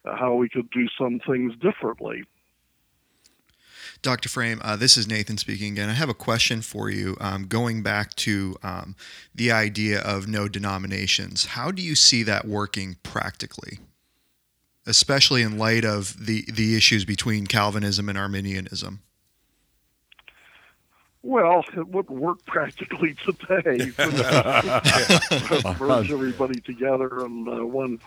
[0.05, 2.23] how we could do some things differently.
[4.03, 4.27] Dr.
[4.27, 5.89] Frame, uh, this is Nathan speaking again.
[5.89, 7.15] I have a question for you.
[7.21, 8.95] Um, going back to um,
[9.33, 13.79] the idea of no denominations, how do you see that working practically,
[14.85, 19.01] especially in light of the the issues between Calvinism and Arminianism?
[21.21, 23.93] Well, it wouldn't work practically today.
[24.03, 28.01] You merge everybody together in uh, one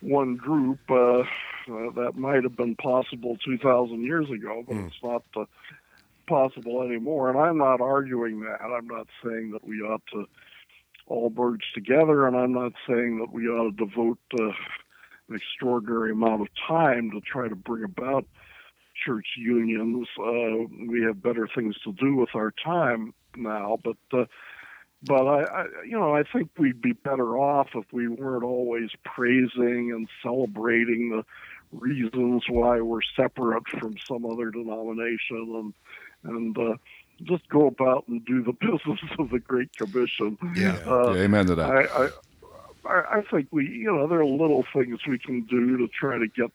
[0.00, 0.78] one group.
[0.88, 1.24] Uh,
[1.68, 5.44] uh, that might have been possible 2,000 years ago, but it's not uh,
[6.26, 7.30] possible anymore.
[7.30, 8.60] And I'm not arguing that.
[8.62, 10.26] I'm not saying that we ought to
[11.06, 14.48] all merge together, and I'm not saying that we ought to devote uh,
[15.28, 18.26] an extraordinary amount of time to try to bring about
[19.04, 20.08] church unions.
[20.18, 24.24] Uh, we have better things to do with our time now, but uh,
[25.02, 28.90] but I, I, you know, I think we'd be better off if we weren't always
[29.04, 31.24] praising and celebrating the
[31.72, 35.72] reasons why we're separate from some other denomination
[36.24, 36.76] and and uh,
[37.22, 40.38] just go about and do the business of the Great Commission.
[40.54, 40.78] Yeah.
[40.86, 41.70] Uh, Yeah, amen to that.
[41.70, 42.08] I, I
[42.84, 46.18] I I think we you know there are little things we can do to try
[46.18, 46.50] to get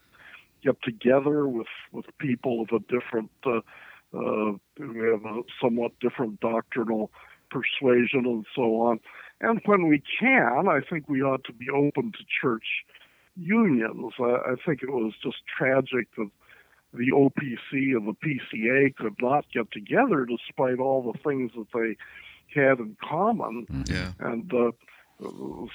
[0.63, 3.61] get together with with people of a different uh,
[4.13, 7.11] uh, who have a somewhat different doctrinal
[7.49, 8.99] persuasion and so on.
[9.41, 12.85] And when we can, I think we ought to be open to church
[13.35, 14.13] unions.
[14.19, 16.29] I, I think it was just tragic that
[16.93, 21.95] the OPC and the PCA could not get together despite all the things that they
[22.53, 24.11] had in common Yeah.
[24.19, 24.71] and uh,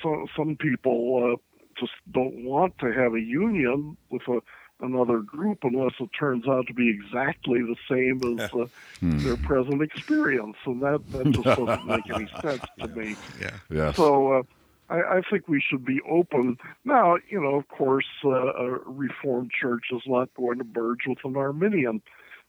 [0.02, 1.36] so, some people uh,
[1.80, 4.40] just don't want to have a union with a,
[4.84, 8.66] another group unless it turns out to be exactly the same as uh,
[9.00, 13.14] their present experience, and that, that just doesn't make any sense to me.
[13.40, 13.50] Yeah.
[13.70, 13.96] yes.
[13.96, 14.42] So uh,
[14.88, 16.58] I, I think we should be open.
[16.84, 21.18] Now, you know, of course, uh, a Reformed church is not going to merge with
[21.24, 22.02] an Arminian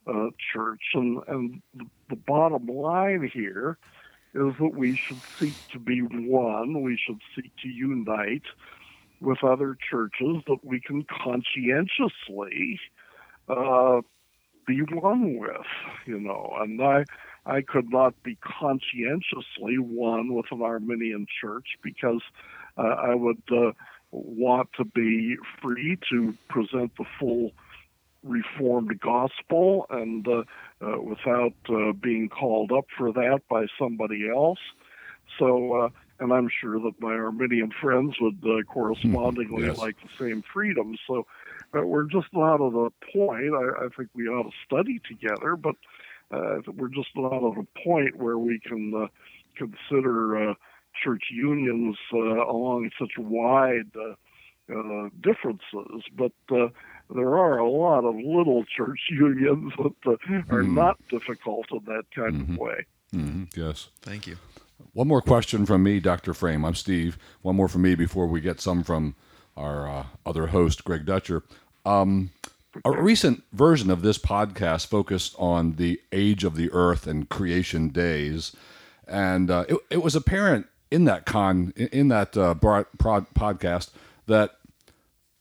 [0.07, 1.61] uh, church, and and
[2.09, 3.77] the, bottom line here
[4.33, 6.81] is that we should seek to be one.
[6.81, 8.43] We should seek to unite
[9.21, 12.79] with other churches that we can conscientiously
[13.49, 14.01] uh,
[14.65, 15.67] be one with.
[16.05, 17.05] You know, and I.
[17.47, 22.21] I could not be conscientiously one with an Arminian church because
[22.77, 23.71] uh, I would uh,
[24.11, 27.51] want to be free to present the full
[28.23, 30.43] reformed gospel and uh,
[30.81, 34.59] uh, without uh, being called up for that by somebody else.
[35.39, 35.89] So, uh,
[36.19, 39.77] and I'm sure that my Arminian friends would uh, correspondingly Yes.
[39.77, 40.95] like the same freedom.
[41.07, 41.25] So,
[41.73, 43.53] we're just not at a point.
[43.53, 45.75] I, I think we ought to study together, but
[46.32, 49.07] uh, we're just not at a point where we can uh,
[49.57, 50.53] consider uh,
[51.03, 54.13] church unions uh, along such wide uh,
[54.75, 56.03] uh, differences.
[56.15, 56.67] But uh,
[57.13, 60.11] there are a lot of little church unions that uh,
[60.53, 60.73] are Mhm.
[60.73, 62.53] not difficult in that kind Mhm.
[62.53, 62.86] of way.
[63.11, 63.89] hmm Yes.
[64.01, 64.36] Thank you.
[64.93, 66.34] One more question from me, Dr.
[66.34, 66.65] Frame.
[66.65, 67.17] I'm Steve.
[67.41, 69.15] One more from me before we get some from
[69.55, 71.43] our uh, other host, Greg Dutcher.
[71.86, 72.32] Um,
[72.86, 77.89] a recent version of this podcast focused on the age of the earth and creation
[77.89, 78.55] days.
[79.07, 83.91] And uh, it, it was apparent in that con in that uh, broad, prod, podcast
[84.28, 84.51] that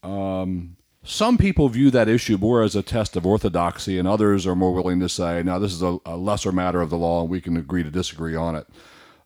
[0.03, 4.57] um, some people view that issue more as a test of orthodoxy, and others are
[4.57, 7.31] more willing to say, "No, this is a, a lesser matter of the law, and
[7.31, 8.67] we can agree to disagree on it."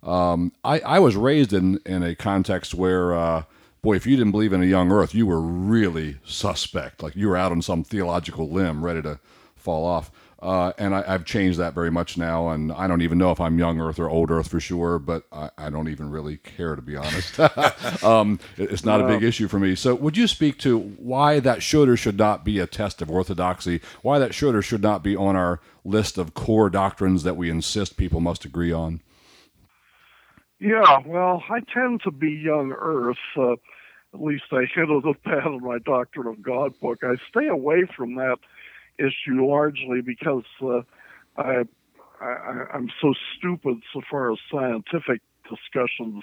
[0.02, 3.44] Um, I, I was raised in, in a context where, uh,
[3.82, 7.02] boy, if you didn't believe in a young earth, you were really suspect.
[7.02, 9.18] Like you were out on some theological limb ready to
[9.56, 10.10] fall off.
[10.42, 12.48] Uh, and I, I've changed that very much now.
[12.48, 15.24] And I don't even know if I'm young earth or old earth for sure, but
[15.30, 17.38] I, I don't even really care, to be honest.
[18.02, 19.74] um, it- it's not a big issue for me.
[19.74, 23.10] So, would you speak to why that should or should not be a test of
[23.10, 23.82] orthodoxy?
[24.00, 27.50] Why that should or should not be on our list of core doctrines that we
[27.50, 29.02] insist people must agree on?
[30.61, 33.16] Yeah, well, I tend to be young Earth.
[33.36, 33.54] Uh,
[34.12, 36.98] at least I hinted at that in my Doctrine of God book.
[37.02, 38.36] I stay away from that
[38.98, 40.82] issue largely because uh,
[41.38, 41.62] I,
[42.20, 46.22] I I'm so stupid so far as scientific discussions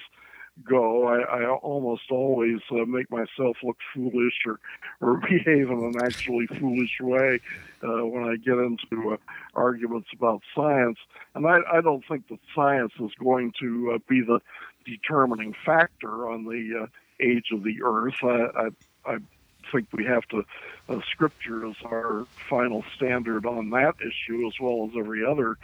[0.64, 1.06] go.
[1.06, 4.60] I, I almost always uh, make myself look foolish or,
[5.00, 7.40] or behave in an actually foolish way
[7.82, 9.16] uh, when I get into uh,
[9.54, 10.98] arguments about science.
[11.34, 14.40] And I, I don't think that science is going to uh, be the
[14.84, 16.86] determining factor on the uh,
[17.20, 18.16] age of the Earth.
[18.22, 18.68] I,
[19.06, 19.18] I, I
[19.70, 20.44] think we have to,
[20.88, 25.56] uh, Scripture is our final standard on that issue as well as every other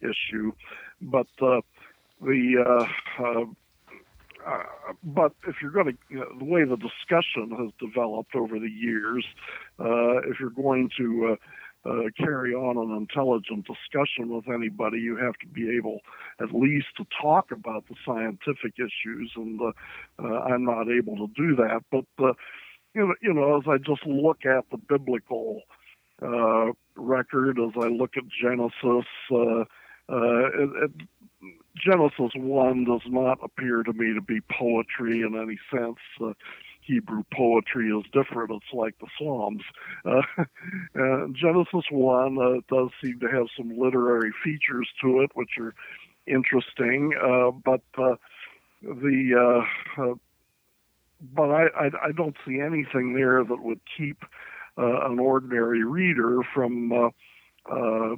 [0.00, 0.52] issue.
[1.00, 1.60] But uh,
[2.20, 2.86] the
[3.18, 3.44] uh, uh,
[4.48, 8.58] uh, but if you're going to, you know, the way the discussion has developed over
[8.58, 9.24] the years,
[9.78, 11.36] uh, if you're going to
[11.86, 16.00] uh, uh, carry on an intelligent discussion with anybody, you have to be able
[16.40, 21.54] at least to talk about the scientific issues, and uh, I'm not able to do
[21.56, 21.82] that.
[21.90, 22.04] But
[22.94, 25.62] you know, you know, as I just look at the biblical
[26.22, 29.68] uh, record, as I look at Genesis, it,
[30.10, 30.90] it,
[31.84, 35.98] Genesis 1 does not appear to me to be poetry in any sense.
[36.20, 36.32] Uh,
[36.80, 38.50] Hebrew poetry is different.
[38.50, 39.62] It's like the Psalms.
[40.04, 45.58] Uh, uh, Genesis 1 uh, does seem to have some literary features to it, which
[45.58, 45.74] are
[46.26, 47.82] interesting, uh, but
[48.82, 49.64] the
[51.34, 54.22] but I, I, I don't see anything there that would keep
[54.76, 57.10] an ordinary reader from
[57.70, 58.14] uh,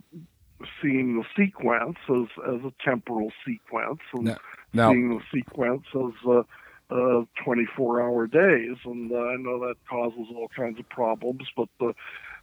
[0.82, 4.36] seeing the sequence as, as a temporal sequence and Now-
[4.72, 6.42] now- seeing the sequence as uh,
[6.90, 8.76] uh, 24 hour days.
[8.84, 11.92] And uh, I know that causes all kinds of problems, but uh,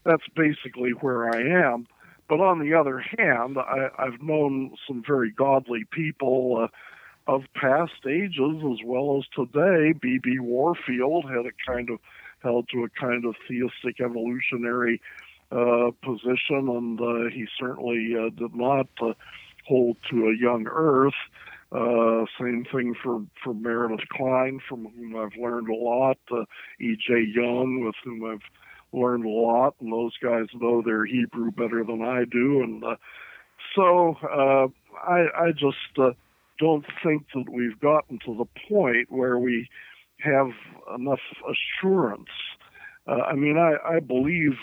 [0.06, 1.42] that's basically where I
[1.72, 1.88] am.
[2.30, 6.70] But on the other hand, I, I've known some very godly people
[7.28, 9.94] uh, of past ages as well as today.
[10.00, 10.40] B.B.
[10.40, 12.00] Warfield had a kind of
[12.44, 15.02] held to a kind of theistic evolutionary
[15.52, 19.14] uh, position, and uh, he certainly uh, did not uh,
[19.68, 21.14] hold to a young Earth.
[21.72, 26.18] Uh, same thing for, for Meredith Kline, from whom I've learned a lot.
[26.32, 26.46] Uh,
[26.80, 27.32] E.J.
[27.36, 32.02] Young, with whom I've learned a lot, and those guys know their Hebrew better than
[32.02, 32.64] I do.
[32.64, 32.96] And uh,
[33.76, 34.68] so uh,
[35.06, 36.12] I, I just uh,
[36.60, 39.68] don't think that we've gotten to the point where we
[40.20, 40.48] have
[40.96, 41.20] enough
[41.50, 42.30] assurance.
[43.08, 44.54] Uh, I mean, I, I believe,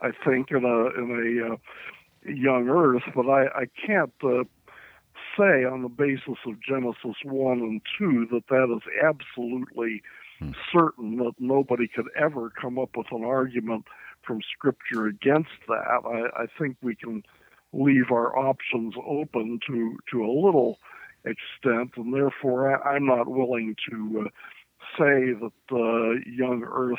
[0.00, 1.56] I think, in a in a uh,
[2.30, 4.44] young Earth, but I, I can't uh,
[5.38, 10.02] say on the basis of Genesis one and two that that is absolutely
[10.72, 13.86] certain that nobody could ever come up with an argument
[14.22, 16.02] from Scripture against that.
[16.04, 17.22] I, I think we can
[17.72, 20.78] leave our options open to to a little
[21.24, 24.28] extent, and therefore I, I'm not willing to uh,
[24.98, 26.98] say that uh, young Earth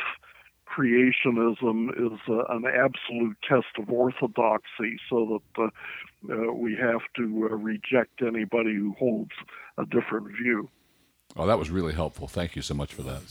[0.76, 7.49] creationism is uh, an absolute test of orthodoxy, so that uh, uh, we have to
[7.51, 9.32] uh, reject anybody who holds
[9.78, 10.70] a different view.
[11.36, 12.28] Oh, that was really helpful.
[12.28, 13.22] Thank you so much for that.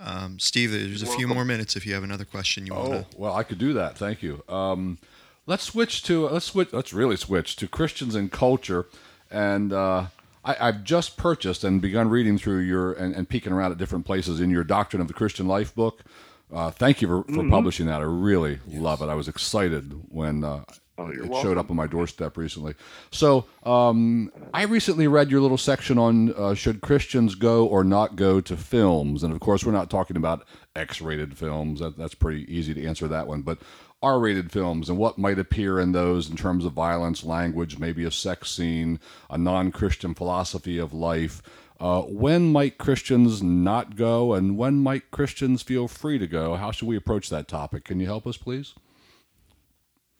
[0.00, 3.06] Um, Steve, there's a few more minutes if you have another question you want Oh,
[3.16, 3.98] well, I could do that.
[3.98, 4.44] Thank you.
[4.48, 4.98] Um,
[5.46, 6.72] let's switch to let's switch.
[6.72, 8.86] Let's really switch to Christians and culture.
[9.30, 10.06] And uh,
[10.44, 14.06] I, I've just purchased and begun reading through your and, and peeking around at different
[14.06, 16.04] places in your Doctrine of the Christian Life book.
[16.52, 18.00] Uh, thank you for, for publishing that.
[18.00, 19.06] I really love it.
[19.06, 20.64] I was excited when uh,
[21.00, 21.42] Oh, it welcome.
[21.42, 22.74] showed up on my doorstep recently.
[23.12, 28.16] So um, I recently read your little section on uh, should Christians go or not
[28.16, 30.44] go to films, and of course we're not talking about
[30.74, 31.78] X-rated films.
[31.78, 33.58] That, that's pretty easy to answer that one, but
[34.02, 38.10] R-rated films and what might appear in those in terms of violence, language, maybe a
[38.10, 38.98] sex scene,
[39.30, 41.42] a non-Christian philosophy of life.
[41.80, 46.56] Uh, when might Christians not go, and when might Christians feel free to go?
[46.56, 47.84] How should we approach that topic?
[47.84, 48.74] Can you help us, please?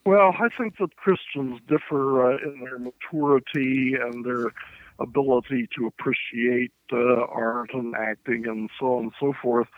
[0.07, 4.53] Well, I think that Christians differ uh, in their maturity and their
[5.01, 9.69] ability to appreciate uh, art and acting and so on and so forth.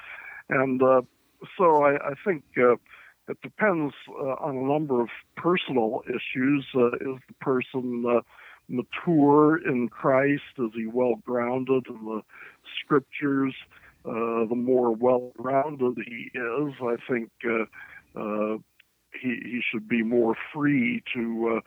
[0.50, 1.02] And uh,
[1.58, 2.74] so I, I think uh,
[3.28, 6.66] it depends uh, on a number of personal issues.
[6.74, 8.22] Is the person
[8.70, 10.42] mature in Christ?
[10.58, 12.22] Is he well grounded in the
[12.82, 13.54] scriptures?
[14.04, 17.30] Uh, the more well rounded he is, I think.
[17.44, 17.64] Uh,
[18.18, 18.58] uh,
[19.20, 21.60] he, he should be more free to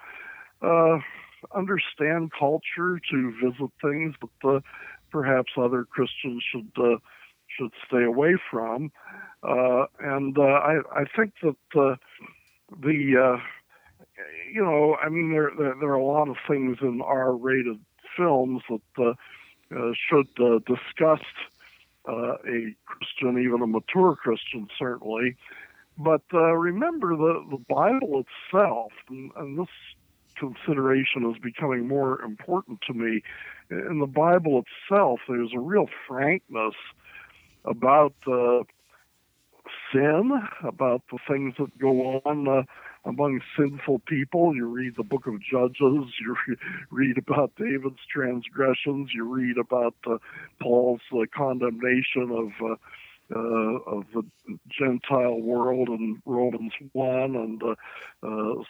[0.64, 1.00] uh, uh,
[1.56, 4.60] understand culture, to visit things that uh,
[5.12, 6.72] perhaps other Christians should
[7.48, 8.92] should stay away from.
[9.44, 11.56] And I, I think that
[12.82, 13.38] the
[14.52, 17.80] you know, I mean, there, there there are a lot of things in R-rated
[18.16, 19.14] films that uh,
[19.76, 21.24] uh, should uh, disgust
[22.08, 25.36] uh, a Christian, even a mature Christian, certainly.
[25.98, 29.68] But remember the, the Bible itself, and, and this
[30.36, 33.22] consideration is becoming more important to me.
[33.70, 36.74] In the Bible itself, there's a real frankness
[37.66, 38.64] about uh,
[39.92, 40.32] sin,
[40.64, 42.64] about the things that go on uh,
[43.06, 44.56] among sinful people.
[44.56, 46.58] You read the book of Judges, you re-
[46.90, 50.18] read about David's transgressions, you read about uh,
[50.62, 52.72] Paul's uh, condemnation of.
[52.72, 52.76] Uh,
[53.34, 53.40] uh,
[53.88, 54.24] of the
[54.70, 57.76] Gentile world in Romans 1 and uh, uh,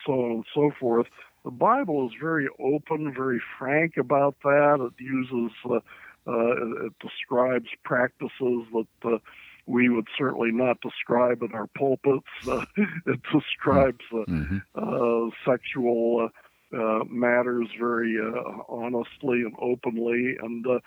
[0.06, 1.08] so on and so forth.
[1.44, 4.78] The Bible is very open, very frank about that.
[4.80, 5.80] It uses, uh,
[6.28, 8.32] uh, it describes practices
[8.72, 9.18] that uh,
[9.66, 12.28] we would certainly not describe in our pulpits.
[12.47, 12.66] Uh,
[13.07, 14.57] it describes uh, Mm-hmm.
[14.76, 20.36] uh, sexual uh, uh, matters very uh, honestly and openly.
[20.41, 20.80] And uh,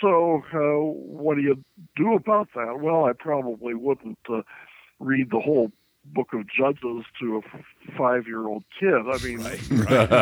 [0.00, 1.64] so, uh, what do you
[1.96, 2.80] do about that?
[2.80, 4.42] Well, I probably wouldn't uh,
[5.00, 5.72] read the whole
[6.04, 8.92] book of Judges to a five-year-old kid.
[8.94, 9.40] I mean,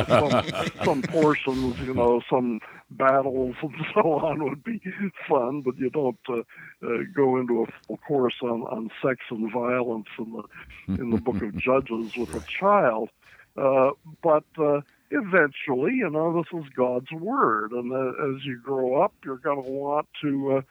[0.06, 2.60] some, some portions, you know, some
[2.90, 4.80] battles and so on would be
[5.28, 6.38] fun, but you don't uh,
[6.86, 11.20] uh, go into a full course on, on sex and violence in the in the
[11.20, 13.10] book of Judges with a child.
[13.56, 13.90] Uh,
[14.22, 14.80] but uh,
[15.10, 19.62] eventually, you know, this is God's word, and uh, as you grow up, you're going
[19.62, 20.64] to want to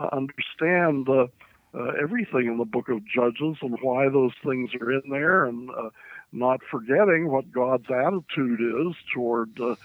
[0.00, 1.26] uh, understand uh,
[1.74, 5.70] uh, everything in the book of Judges and why those things are in there, and
[5.70, 5.90] uh,
[6.32, 9.76] not forgetting what God's attitude is toward uh,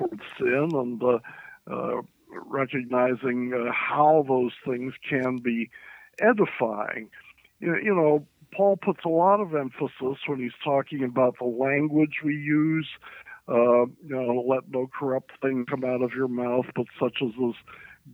[0.00, 1.18] toward sin, and uh,
[1.70, 5.70] uh, recognizing uh, how those things can be
[6.20, 7.10] edifying.
[7.60, 12.20] You, you know, Paul puts a lot of emphasis when he's talking about the language
[12.24, 12.88] we use.
[13.48, 17.30] Uh, you know, let no corrupt thing come out of your mouth, but such as
[17.30, 17.54] is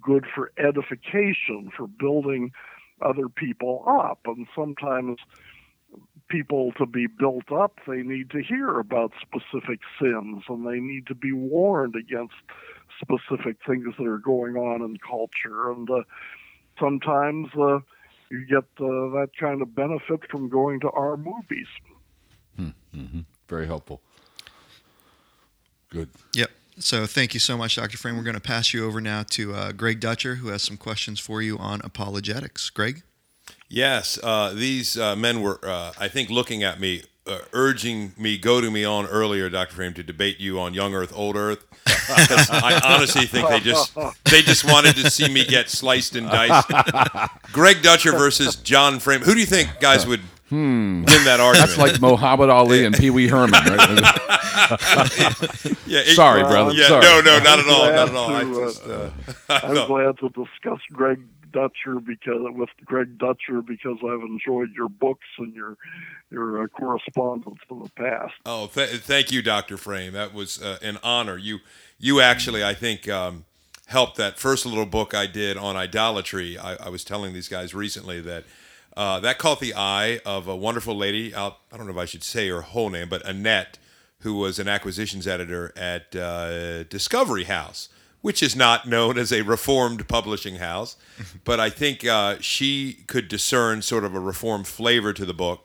[0.00, 2.52] good for edification, for building
[3.02, 4.20] other people up.
[4.24, 5.18] And sometimes
[6.28, 11.06] people to be built up, they need to hear about specific sins and they need
[11.06, 12.34] to be warned against
[13.00, 15.70] specific things that are going on in culture.
[15.70, 16.02] And uh,
[16.78, 17.80] sometimes uh,
[18.30, 21.68] you get uh, that kind of benefit from going to our movies.
[23.48, 24.00] Very helpful.
[25.90, 26.10] Good.
[26.34, 26.50] Yep.
[26.78, 27.96] So thank you so much, Dr.
[27.96, 28.16] Frame.
[28.16, 31.20] We're going to pass you over now to uh, Greg Dutcher, who has some questions
[31.20, 32.68] for you on apologetics.
[32.70, 33.02] Greg?
[33.68, 38.38] Yes, uh, these uh, men were, uh, I think, looking at me, uh, urging me,
[38.38, 41.64] goading me on earlier, Doctor Frame, to debate you on Young Earth, Old Earth.
[41.88, 43.94] I honestly think they just
[44.24, 46.68] they just wanted to see me get sliced and diced.
[47.52, 49.20] Greg Dutcher versus John Frame.
[49.22, 51.70] Who do you think guys would win that argument?
[51.70, 53.98] That's like Muhammad Ali and Pee Wee Herman, right?
[55.86, 56.72] yeah, it- Sorry, Well, brother.
[56.74, 57.02] Yeah, Sorry.
[57.02, 58.34] no, no, not at all, not at all.
[58.34, 59.10] I to, uh, just, uh,
[59.48, 59.86] I'm no.
[59.86, 61.20] glad to discuss Greg
[61.56, 65.78] Dutcher because with Greg Dutcher because I've enjoyed your books and your
[66.30, 68.34] your uh, correspondence in the past.
[68.44, 70.12] Oh, th- thank you, Doctor Frame.
[70.12, 71.38] That was uh, an honor.
[71.38, 71.60] You,
[71.98, 73.44] you actually, I think, um,
[73.86, 76.58] helped that first little book I did on idolatry.
[76.58, 78.44] I, I was telling these guys recently that
[78.94, 81.34] uh, that caught the eye of a wonderful lady.
[81.34, 83.78] I'll, I don't know if I should say her whole name, but Annette,
[84.20, 87.88] who was an acquisitions editor at uh, Discovery House,
[88.26, 90.96] which is not known as a reformed publishing house.
[91.44, 95.64] but I think uh, she could discern sort of a reformed flavor to the book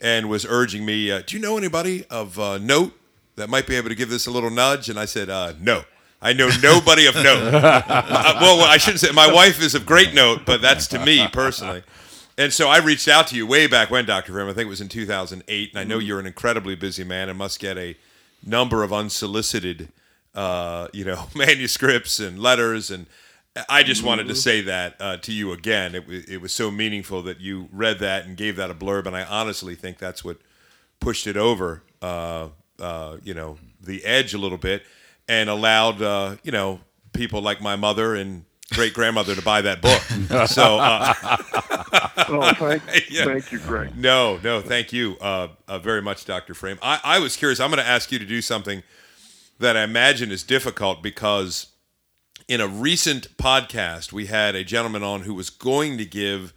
[0.00, 2.98] and was urging me, uh, Do you know anybody of uh, note
[3.36, 4.88] that might be able to give this a little nudge?
[4.88, 5.84] And I said, uh, No.
[6.22, 7.52] I know nobody of note.
[7.54, 11.28] Uh, well, I shouldn't say my wife is of great note, but that's to me
[11.28, 11.82] personally.
[12.38, 14.32] And so I reached out to you way back when, Dr.
[14.32, 14.48] Frame.
[14.48, 15.70] I think it was in 2008.
[15.70, 17.96] And I know you're an incredibly busy man and must get a
[18.44, 19.90] number of unsolicited,
[20.34, 22.90] uh, you know, manuscripts and letters.
[22.90, 23.06] And
[23.68, 25.94] I just wanted to say that uh, to you again.
[25.94, 29.06] It, w- it was so meaningful that you read that and gave that a blurb.
[29.06, 30.38] And I honestly think that's what
[31.00, 34.82] pushed it over, uh, uh, you know, the edge a little bit
[35.28, 36.80] and allowed, uh, you know,
[37.12, 40.00] people like my mother and great grandmother to buy that book.
[40.48, 41.12] So, uh,
[42.32, 43.24] Oh, thank, Yeah.
[43.24, 43.96] thank you, Greg.
[43.96, 46.54] no, no, thank you uh, uh, very much, Dr.
[46.54, 46.78] Frame.
[46.80, 47.58] I, I was curious.
[47.58, 48.82] I'm going to ask you to do something
[49.60, 51.68] that I imagine is difficult because
[52.48, 56.52] in a recent podcast, we had a gentleman on who was going to give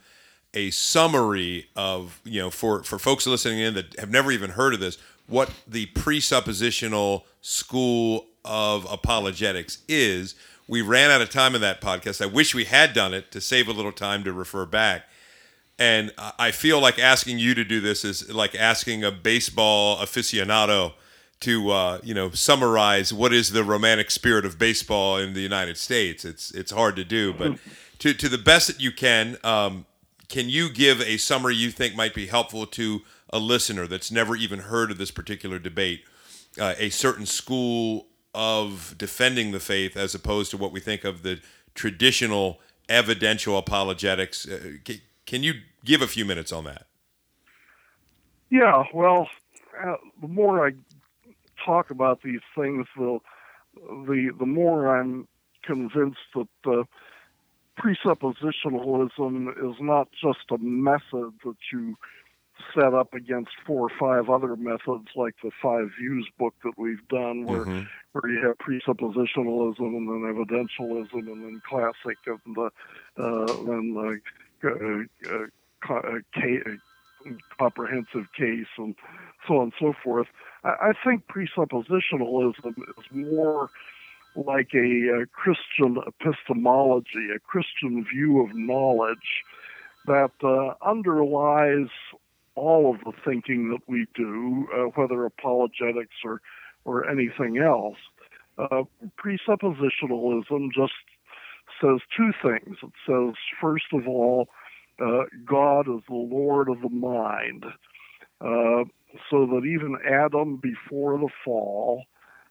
[0.53, 4.73] a summary of, you know, for, for folks listening in that have never even heard
[4.73, 4.97] of this,
[5.27, 10.35] what the presuppositional school of apologetics is.
[10.67, 12.21] We ran out of time in that podcast.
[12.21, 15.03] I wish we had done it to save a little time to refer back.
[15.77, 20.93] And I- feel like asking you to do this is like asking a baseball aficionado
[21.43, 25.77] to uh, you know summarize what is the romantic spirit of baseball in the United
[25.77, 26.25] States.
[26.25, 27.57] It's it's hard to do, but
[27.99, 29.85] to to the best that you can, um,
[30.29, 34.35] can you give a summary you think might be helpful to a listener that's never
[34.35, 36.05] even heard of this particular debate,
[36.59, 41.23] uh, a certain school of defending the faith as opposed to what we think of
[41.23, 41.39] the
[41.75, 44.47] traditional evidential apologetics?
[44.47, 46.87] Uh, ca- can you give a few minutes on that?
[48.49, 49.27] Yeah, well,
[49.83, 50.71] uh, the more I
[51.65, 53.19] talk about these things, the
[53.75, 55.27] the the more I'm
[55.63, 56.83] convinced that uh,
[57.79, 61.95] presuppositionalism is not just a method that you
[62.75, 67.05] set up against four or five other methods, like the Five Views book that we've
[67.07, 67.65] done, where
[68.13, 72.69] where you have presuppositionalism and then evidentialism and then classic and the,
[73.17, 75.45] uh, then uh, uh, uh,
[75.95, 78.95] uh, ca- uh, comprehensive case and
[79.47, 80.27] so on and so forth.
[80.63, 83.69] I, think presuppositionalism is more
[84.35, 89.43] like a, uh Christian epistemology, a Christian view of knowledge
[90.05, 91.89] that uh, underlies
[92.55, 96.41] all of the thinking that we do, uh, whether apologetics or,
[96.85, 97.97] or anything else.
[98.57, 98.83] Uh,
[99.17, 100.93] presuppositionalism just
[101.81, 102.77] says two things.
[102.83, 104.49] It says, first of all,
[104.99, 107.65] uh, God is the Lord of the mind,
[108.41, 108.83] uh,
[109.29, 112.03] so that even Adam, before the fall,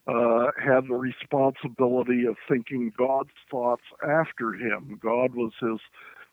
[0.06, 4.98] uh, had the responsibility of thinking God's thoughts after him.
[5.00, 5.78] God was his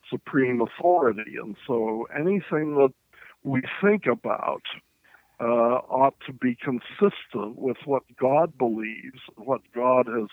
[0.09, 2.93] supreme authority, and so anything that
[3.43, 4.63] we think about
[5.39, 10.27] uh, ought to be consistent with what God believes, what God has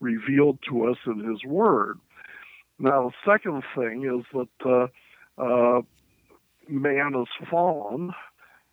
[0.00, 1.98] revealed to us in His Word.
[2.78, 4.88] Now, the second thing is that
[5.38, 5.82] uh, uh,
[6.68, 8.12] man is fallen.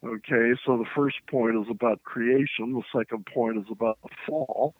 [0.06, 4.76] Okay, so the first point is about creation, the second point is about the fall.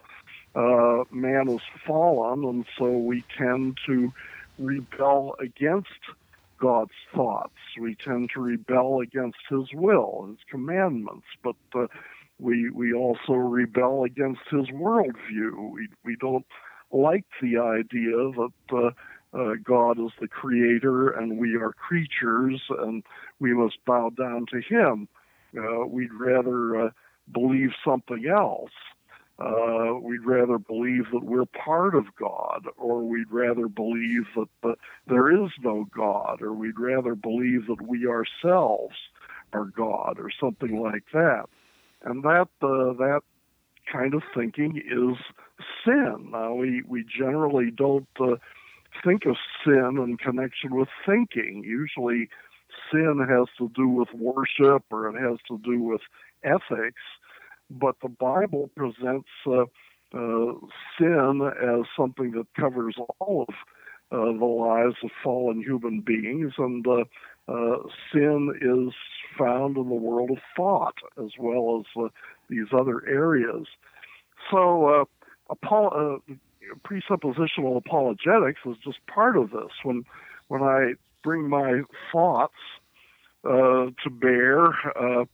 [0.54, 4.14] Uh, man is fallen, and so we tend to
[4.60, 5.90] rebel against
[6.60, 7.56] God's thoughts.
[7.80, 11.88] We tend to rebel against His will, His commandments, but uh,
[12.40, 15.72] we we also rebel against His worldview.
[15.72, 16.46] We we don't
[16.92, 18.92] like the idea that uh,
[19.36, 23.04] uh, God is the creator and we are creatures and
[23.40, 25.08] we must bow down to Him.
[25.58, 26.90] Uh, we'd rather uh,
[27.32, 28.72] believe something else.
[29.38, 34.76] Uh, we'd rather believe that we're part of God, or we'd rather believe that uh,
[35.08, 38.96] there is no God, or we'd rather believe that we ourselves
[39.52, 41.46] are God, or something like that.
[42.04, 43.22] And that uh, that
[43.92, 45.18] kind of thinking is
[45.84, 46.30] sin.
[46.32, 48.36] Now, we we generally don't uh,
[49.04, 51.64] think of sin in connection with thinking.
[51.66, 52.30] Usually,
[52.92, 56.02] sin has to do with worship, or it has to do with
[56.44, 57.02] ethics
[57.70, 59.64] but the Bible presents uh,
[60.14, 60.54] uh,
[60.98, 63.56] sin as something that covers all of
[64.12, 67.04] uh, the lives of fallen human beings, and uh,
[67.48, 67.78] uh,
[68.14, 68.94] sin is
[69.38, 72.08] found in the world of thought as well as uh,
[72.50, 73.66] these other areas.
[74.52, 75.08] So,
[75.52, 76.18] uh,
[76.84, 79.72] presuppositional apologetics is just part of this.
[79.84, 80.06] When
[80.48, 81.82] when I bring my
[82.12, 82.54] thoughts
[83.46, 84.68] uh, to bear
[84.98, 85.26] uh,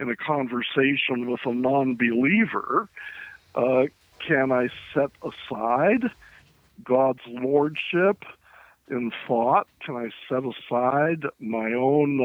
[0.00, 2.88] in a conversation with a non-believer,
[3.54, 3.84] uh,
[4.26, 6.10] can I set aside
[6.84, 8.24] God's lordship
[8.90, 9.66] in thought?
[9.84, 12.20] Can I set aside my own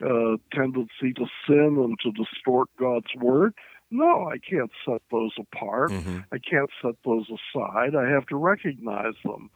[0.00, 3.54] uh, uh, tendency to sin and to distort God's word?
[3.90, 5.90] No, I can't set those apart.
[5.90, 6.20] Mm-hmm.
[6.32, 7.94] I can't set those aside.
[7.94, 9.50] I have to recognize them.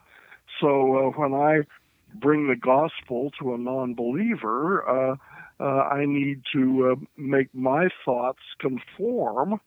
[0.61, 1.63] So uh, when I
[2.15, 5.17] bring the gospel to a non believer, uh,
[5.59, 9.61] uh, I need to uh, make my thoughts conform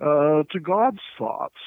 [0.00, 1.58] uh, to God's thoughts.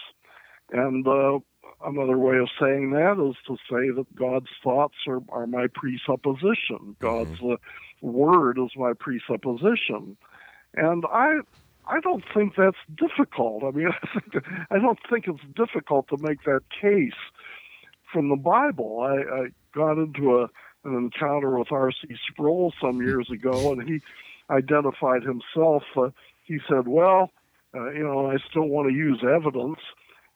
[0.72, 1.40] And uh,
[1.86, 6.96] another way of saying that is to say that God's thoughts are, are my presupposition.
[7.00, 7.56] God's mm-hmm.
[8.02, 10.18] word is my presupposition.
[10.76, 11.40] And I
[11.86, 13.64] I don't think that's difficult.
[13.64, 17.12] I mean, I, think, I don't think it's difficult to make that case
[18.12, 19.02] from the Bible.
[19.02, 20.44] I, I got into a,
[20.84, 22.08] an encounter with R.C.
[22.30, 24.02] Sproul some years ago, and he
[24.50, 25.84] identified himself.
[25.96, 26.10] Uh,
[26.44, 27.32] he said, "Well,
[27.76, 29.80] uh, you know, I still want to use evidence."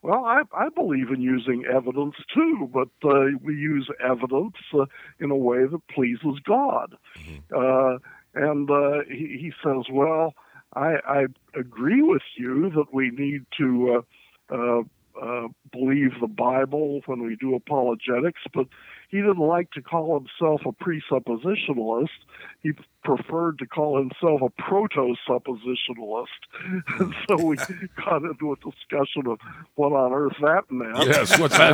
[0.04, 4.86] Well, I, I believe in using evidence too, but uh, we use evidence uh,
[5.20, 6.96] in a way that pleases God.
[7.18, 7.56] Mm-hmm.
[7.56, 7.98] Uh,
[8.36, 10.36] and uh, he, he says, well,
[10.76, 11.26] I, I
[11.56, 14.04] agree with you that we need to
[14.52, 14.82] uh, uh,
[15.22, 18.68] uh, believe the Bible when we do apologetics, but
[19.08, 22.10] he didn't like to call himself a presuppositionalist.
[22.62, 26.28] He preferred to call himself a proto-suppositionalist.
[27.00, 27.56] and so we
[28.06, 29.40] got into a discussion of
[29.76, 31.08] what on earth that meant.
[31.08, 31.74] Yes, what's that?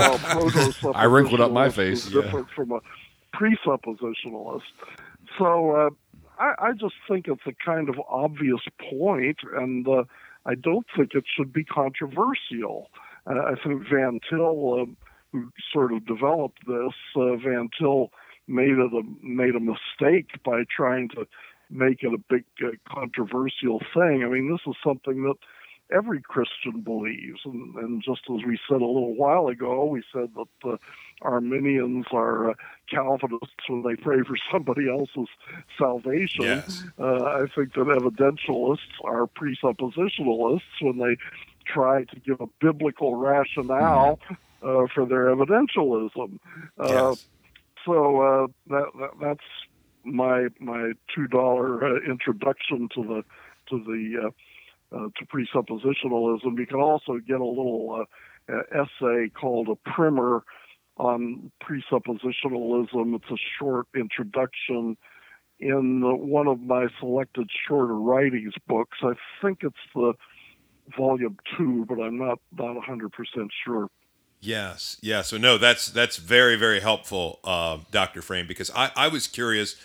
[0.83, 2.05] Uh, I wrinkled up my face.
[2.05, 2.79] Different from a
[3.35, 4.61] presuppositionalist.
[5.39, 5.89] So uh,
[6.37, 8.61] I, I just think it's a kind of obvious
[8.91, 10.03] point, and uh,
[10.45, 12.89] I don't think it should be controversial.
[13.25, 14.85] Uh, I think Van Til, uh,
[15.33, 18.11] who sort of developed this, uh, Van Til
[18.47, 21.25] made it a made a mistake by trying to
[21.69, 24.23] make it a big uh, controversial thing.
[24.23, 25.35] I mean, this is something that
[25.91, 27.39] every Christian believes.
[27.45, 30.77] And, and, just as we said a little while ago, we said that uh,
[31.21, 32.53] Arminians are uh,
[32.89, 35.29] Calvinists when they pray for somebody else's
[35.77, 36.43] salvation.
[36.43, 36.83] Yes.
[36.99, 41.17] Uh, I think that evidentialists are presuppositionalists when they
[41.65, 44.33] try to give a biblical rationale mm-hmm.
[44.63, 46.39] Uh, for their evidentialism.
[46.79, 47.25] Uh, yes.
[47.85, 49.47] So uh, that, that, that's
[50.05, 53.23] my my two dollar introduction to the
[53.69, 54.31] to the
[54.95, 56.57] uh, to presuppositionalism.
[56.57, 58.05] You can also get a little
[58.49, 60.43] uh, essay called a primer
[60.97, 63.15] on presuppositionalism.
[63.15, 64.97] It's a short introduction
[65.59, 68.97] in one of my selected shorter writings books.
[69.01, 70.13] I think it's the
[70.97, 73.87] volume two, but I'm not not 100 percent sure.
[74.43, 75.21] Yes, yeah.
[75.21, 79.77] So no, that's that's very very helpful, uh, Doctor Frame, because I I was curious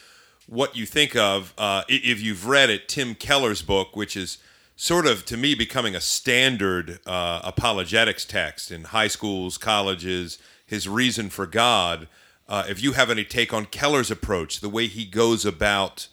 [0.48, 4.38] what you think of uh, if you've read it, Tim Keller's book, which is
[4.74, 10.38] sort of to me becoming a standard uh, apologetics text in high schools, colleges.
[10.66, 12.08] His reason for God.
[12.48, 16.08] Uh, if you have any take on Keller's approach, the way he goes about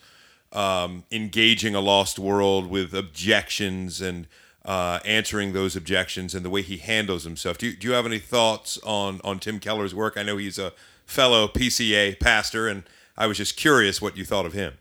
[0.54, 4.28] um, engaging a lost world with objections and
[4.66, 8.06] uh, answering those objections, and the way he handles himself, do you, do you have
[8.06, 10.18] any thoughts on on Tim Keller's work?
[10.18, 10.74] I know he's a
[11.06, 12.84] fellow PCA pastor, and
[13.18, 14.74] I was just curious what you thought of him.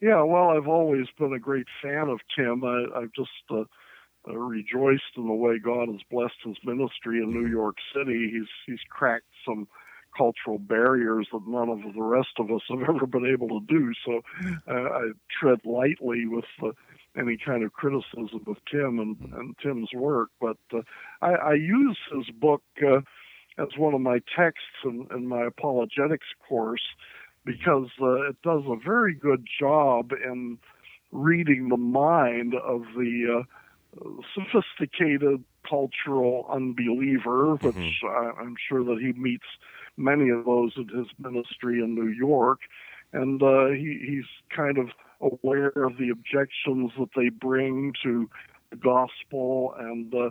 [0.00, 2.62] Yeah, well, I've always been a great fan of Tim.
[2.64, 3.64] I, I've just uh,
[4.28, 8.30] uh, rejoiced in the way God has blessed his ministry in New York City.
[8.32, 9.66] He's he's cracked some
[10.16, 13.92] cultural barriers that none of the rest of us have ever been able to do.
[14.04, 14.20] So
[14.68, 15.10] uh, I
[15.40, 16.70] tread lightly with uh,
[17.18, 20.30] any kind of criticism of Tim and, and Tim's work.
[20.40, 20.82] But uh,
[21.20, 23.00] I, I use his book uh,
[23.58, 26.82] as one of my texts in, in my apologetics course
[27.44, 30.58] because uh, it does a very good job in
[31.12, 34.04] reading the mind of the uh,
[34.34, 38.40] sophisticated cultural unbeliever, which mm-hmm.
[38.40, 39.46] I, am sure that he meets
[39.96, 42.60] many of those in his ministry in New York.
[43.12, 44.88] And uh, he, he's kind of
[45.20, 48.28] aware of the objections that they bring to
[48.70, 50.30] the gospel and uh,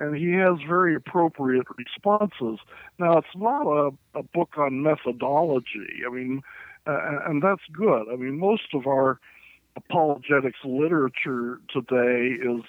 [0.00, 2.60] and he has very appropriate responses.
[3.00, 6.02] Now, it's not a, a book on methodology.
[6.06, 6.42] I mean,
[6.86, 8.06] uh, and that's good.
[8.12, 9.18] I mean, most of our
[9.76, 12.62] apologetics literature today is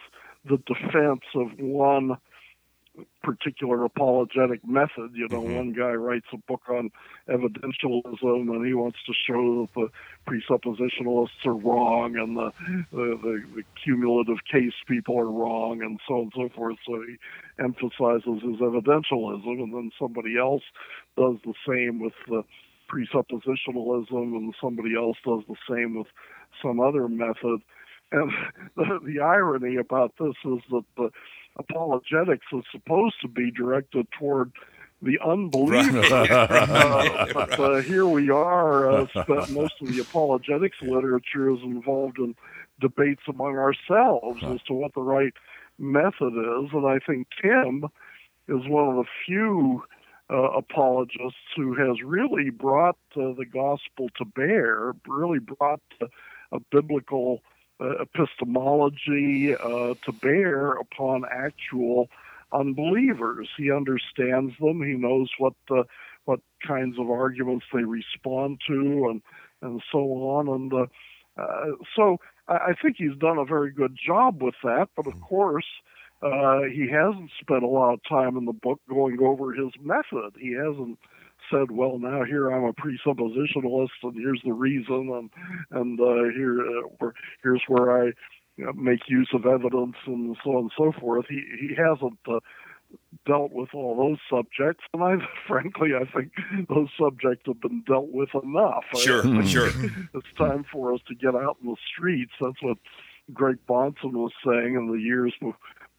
[0.45, 2.17] the defense of one
[3.23, 5.11] particular apologetic method.
[5.13, 5.55] You know, Mhm.
[5.55, 6.91] one guy writes a book on
[7.27, 9.89] evidentialism, and he wants to show that the
[10.31, 12.51] presuppositionalists are wrong and the
[12.91, 16.77] the, the, the cumulative case people are wrong, and so on and so forth.
[16.85, 17.17] So he
[17.63, 20.63] emphasizes his evidentialism, and then somebody else
[21.17, 22.43] does the same with the
[22.89, 26.07] presuppositionalism, and somebody else does the same with
[26.61, 27.61] some other method.
[28.11, 28.31] And
[28.75, 31.09] the, the irony about this is that the
[31.57, 34.51] apologetics is supposed to be directed toward
[35.01, 35.99] the unbeliever.
[36.13, 38.91] Uh, but uh, here we are.
[38.91, 39.07] Uh,
[39.49, 42.35] most of the apologetics literature is involved in
[42.79, 45.33] debates among ourselves as to what the right
[45.77, 47.85] method is, and I think Tim
[48.47, 49.83] is one of the few
[50.31, 56.07] uh, apologists who has really brought uh, the gospel to bear, really brought uh,
[56.51, 57.41] a biblical
[57.79, 62.07] epistemology uh, to bear upon actual
[62.51, 63.47] unbelievers.
[63.57, 64.81] He understands them.
[64.81, 65.83] He knows what uh,
[66.25, 69.21] what kinds of arguments they respond to, and
[69.61, 70.47] and so on.
[70.47, 70.85] And uh,
[71.41, 72.17] uh, so
[72.47, 74.89] I, I think he's done a very good job with that.
[74.95, 75.67] But of course,
[76.21, 80.33] uh, he hasn't spent a lot of time in the book going over his method.
[80.39, 80.99] He hasn't
[81.51, 85.29] said, "Well, now here I'm a presuppositionalist, and here's the reason, and
[85.71, 87.09] and uh, here uh,
[87.43, 88.11] here's where I
[88.75, 92.19] make use of evidence, and so on and so forth." He he hasn't.
[92.27, 92.39] Uh,
[93.27, 95.15] dealt with all those subjects, and I,
[95.47, 96.31] frankly, I think
[96.67, 98.83] those subjects have been dealt with enough.
[98.95, 99.69] Sure, sure.
[100.15, 102.31] It's time for us to get out in the streets.
[102.41, 102.77] That's what
[103.33, 105.33] Greg Bahnsen was saying in the years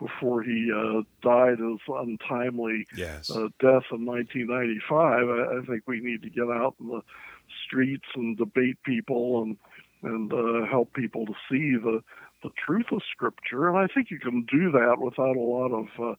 [0.00, 3.30] before he uh, died his untimely Yes.
[3.30, 5.28] uh, death in 1995.
[5.28, 7.02] I, I think we need to get out in the
[7.66, 9.56] streets and debate people and
[10.02, 12.00] and uh, help people to see the
[12.42, 13.68] the truth of Scripture.
[13.68, 16.14] And I think you can do that without a lot of uh,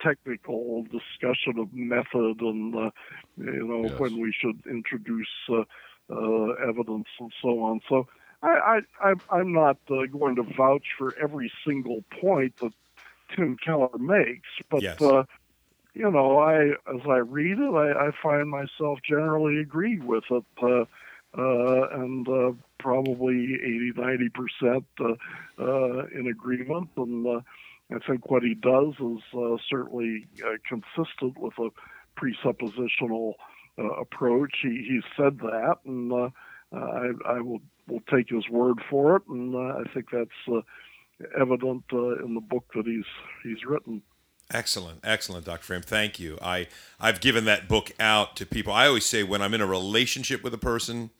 [0.00, 2.90] technical discussion of method and uh,
[3.36, 3.98] you know Yes.
[4.00, 5.64] when we should introduce uh,
[6.10, 7.80] uh, evidence and so on.
[7.88, 8.08] So.
[8.40, 12.72] I, I, I- I'm not uh, going to vouch for every single point that
[13.34, 15.00] Tim Keller makes, but Yes.
[15.00, 15.24] uh,
[15.94, 20.44] you know, I as I read it, I, I find myself generally agreed with it,
[20.62, 20.84] uh,
[21.36, 25.14] uh, and uh, probably 80, 90 percent uh,
[25.62, 26.90] uh, in agreement.
[26.96, 27.40] And uh,
[27.92, 31.70] I think what he does is uh, certainly uh, consistent with a
[32.20, 33.34] presuppositional
[33.78, 34.56] uh, approach.
[34.62, 36.30] He he said that, and uh,
[36.72, 40.60] I, I will will take his word for it, and uh, I think that's uh,
[41.38, 43.04] evident uh, in the book that he's
[43.42, 44.02] he's written.
[44.50, 45.62] Excellent, excellent, Dr.
[45.62, 45.82] Frame.
[45.82, 46.38] Thank you.
[46.40, 48.72] I I've given that book out to people.
[48.72, 51.10] I always say when I'm in a relationship with a person,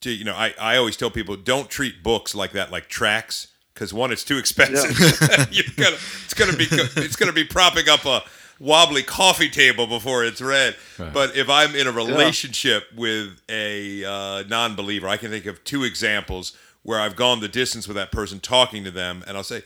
[0.00, 3.48] to you know, I, I always tell people don't treat books like that, like tracts,
[3.72, 4.98] because one, it's too expensive.
[5.52, 8.22] You're gonna, it's gonna be it's gonna be propping up a
[8.58, 10.76] wobbly coffee table before it's read.
[11.12, 15.84] But if I'm in a relationship with a uh, non-believer, I can think of two
[15.84, 16.56] examples
[16.86, 19.62] where I've gone the distance with that person, talking to them, and I'll say,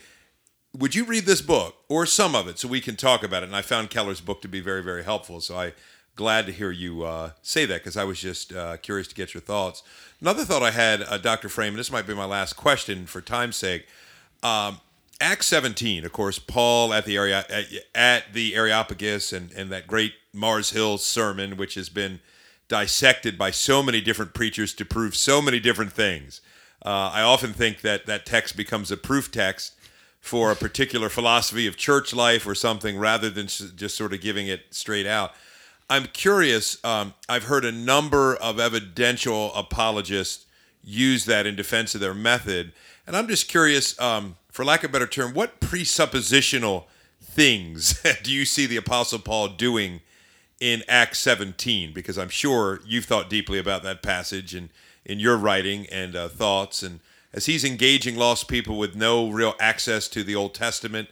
[0.75, 3.45] would you read this book or some of it so we can talk about it?
[3.45, 5.39] And I found Keller's book to be very, very helpful.
[5.39, 5.73] So I
[6.15, 9.35] glad to hear you uh, say that because I was just uh, curious to get
[9.35, 9.83] your thoughts.
[10.19, 11.47] Another thought I had, uh, Dr.
[11.47, 13.85] Frame, and this might be my last question for time's sake.
[14.41, 14.79] Um,
[15.19, 19.85] Acts 17, of course, Paul at the area at, at the Areopagus and, and that
[19.85, 22.19] great Mars Hill sermon, which has been
[22.67, 26.41] dissected by so many different preachers to prove so many different things.
[26.83, 29.73] Uh, I often think that that text becomes a proof text
[30.19, 34.47] for a particular philosophy of church life or something rather than just sort of giving
[34.47, 35.33] it straight out.
[35.89, 36.81] I'm curious.
[36.85, 40.45] Um, I've heard a number of evidential apologists
[40.83, 42.71] use that in defense of their method.
[43.05, 46.85] And I'm just curious, um, for lack of a better term, what presuppositional
[47.21, 50.01] things do you see the Apostle Paul doing
[50.59, 51.93] in Acts 17?
[51.93, 54.69] Because I'm sure you've thought deeply about that passage and
[55.05, 56.83] in your writing and uh, thoughts.
[56.83, 56.99] And
[57.33, 61.09] as he's engaging lost people with no real access to the Old Testament,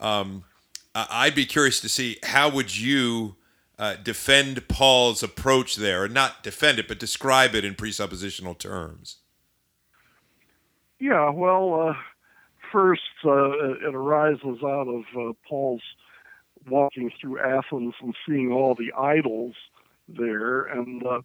[0.00, 0.44] um,
[0.94, 3.36] I'd be curious to see how would you
[3.78, 9.16] uh, defend Paul's approach there, or not defend it, but describe it in presuppositional terms.
[11.00, 11.94] Yeah, well, uh,
[12.70, 13.50] first, uh,
[13.88, 15.82] it arises out of uh, Paul's
[16.68, 19.54] walking through Athens and seeing all the idols
[20.08, 21.22] there, and uh,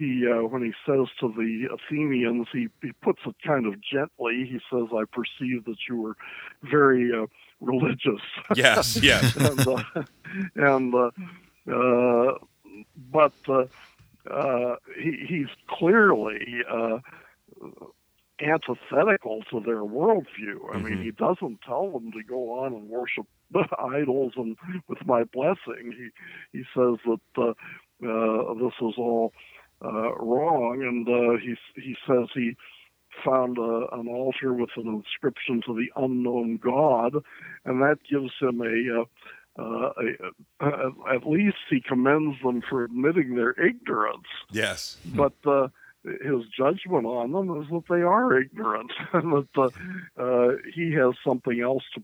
[0.00, 4.36] he, uh, when he says to the Athenians, he, he puts it kind of gently.
[4.50, 6.16] He says, "I perceive that you were
[6.62, 7.26] very uh,
[7.60, 8.22] religious."
[8.56, 9.36] Yes, yes.
[9.46, 9.82] and uh,
[10.56, 11.10] and uh,
[11.70, 12.32] uh,
[13.12, 13.66] but uh,
[14.28, 16.98] uh, he, he's clearly uh,
[18.42, 20.74] antithetical to their worldview.
[20.74, 21.02] I mean, Mhm.
[21.04, 24.56] he doesn't tell them to go on and worship the idols and
[24.88, 25.92] with my blessing.
[25.92, 27.54] He he says that uh,
[28.02, 29.32] uh, this is all
[29.84, 32.56] uh, wrong, and uh, he he says he
[33.24, 37.14] found a, an altar with an inscription to the unknown God,
[37.64, 39.92] and that gives him a, uh, uh,
[40.60, 44.28] a, a at least he commends them for admitting their ignorance.
[44.50, 45.68] Yes, but uh,
[46.04, 49.70] his judgment on them is that they are ignorant, and that
[50.18, 52.02] uh, uh, he has something else to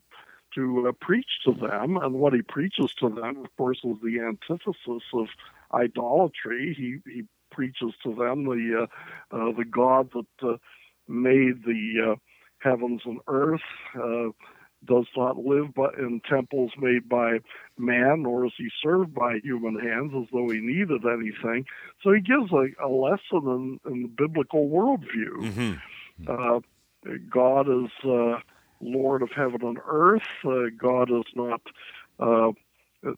[0.55, 4.20] to uh, preach to them, and what he preaches to them, of course, is the
[4.20, 5.27] antithesis of
[5.72, 6.74] idolatry.
[6.77, 7.24] He he
[7.57, 10.57] preaches to them the uh, uh, the God that uh,
[11.09, 12.15] made the uh,
[12.59, 13.61] heavens and earth.
[13.99, 14.31] Uh,
[14.85, 17.39] does not live but in temples made by
[17.77, 21.65] man, nor is he served by human hands as though he needed anything.
[22.03, 25.51] So he gives a, a lesson in, in the biblical worldview.
[25.51, 26.31] Mm-hmm.
[26.31, 26.61] Uh,
[27.29, 28.41] God is uh,
[28.81, 30.29] Lord of heaven and earth.
[30.45, 31.63] Uh, God is not.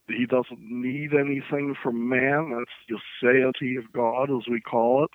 [0.09, 2.51] He doesn't need anything from man.
[2.51, 5.11] That's the aseity of God, as we call it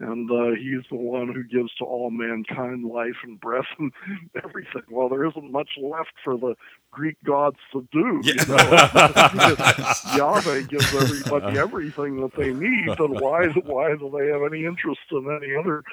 [0.00, 3.92] and uh, he's the one who gives to all mankind life and breath and
[4.44, 4.82] everything.
[4.90, 6.54] Well, there isn't much left for the
[6.90, 8.20] Greek gods to do.
[8.24, 8.32] Yeah.
[8.40, 9.54] You know?
[10.16, 15.00] Yahweh gives everybody everything that they need, then why why do they have any interest
[15.12, 15.84] in any other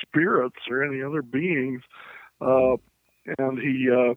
[0.00, 1.82] spirits or any other beings?
[2.40, 2.76] Uh,
[3.38, 3.88] and he.
[3.90, 4.14] Uh,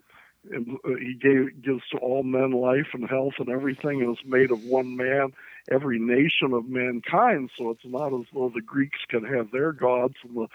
[0.50, 4.96] he gave, gives to all men life and health and everything, is made of one
[4.96, 5.32] man
[5.72, 7.50] every nation of mankind.
[7.58, 10.48] So it's not as though the Greeks can have their gods and the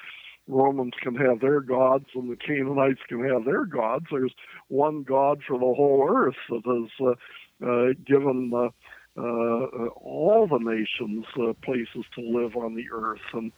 [0.47, 4.07] Romans can have their gods and the Canaanites can have their gods.
[4.11, 4.34] There's
[4.68, 8.68] one God for the whole earth that has uh, uh, given uh,
[9.16, 13.53] uh, all the nations uh, places to live on the earth and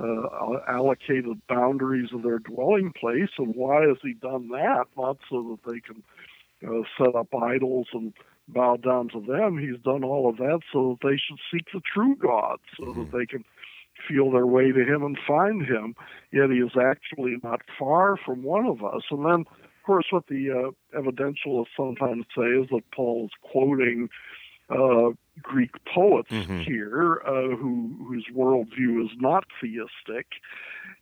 [0.00, 3.30] uh, allocated boundaries of their dwelling place.
[3.38, 4.86] And why has he done that?
[4.96, 6.02] Not so that they can
[6.66, 8.12] uh, set up idols and
[8.48, 9.58] bow down to them.
[9.58, 13.00] He's done all of that so that they should seek the true God, so mm-hmm.
[13.00, 13.44] that they can
[14.08, 15.94] feel their way to Him and find Him.
[16.32, 19.02] Yet He is actually not far from one of us.
[19.10, 24.08] And then, of course, what the uh, evidentialists sometimes say is that Paul is quoting
[24.70, 25.10] uh,
[25.42, 26.60] Greek poets mm-hmm.
[26.60, 30.26] here uh, who whose worldview is not theistic,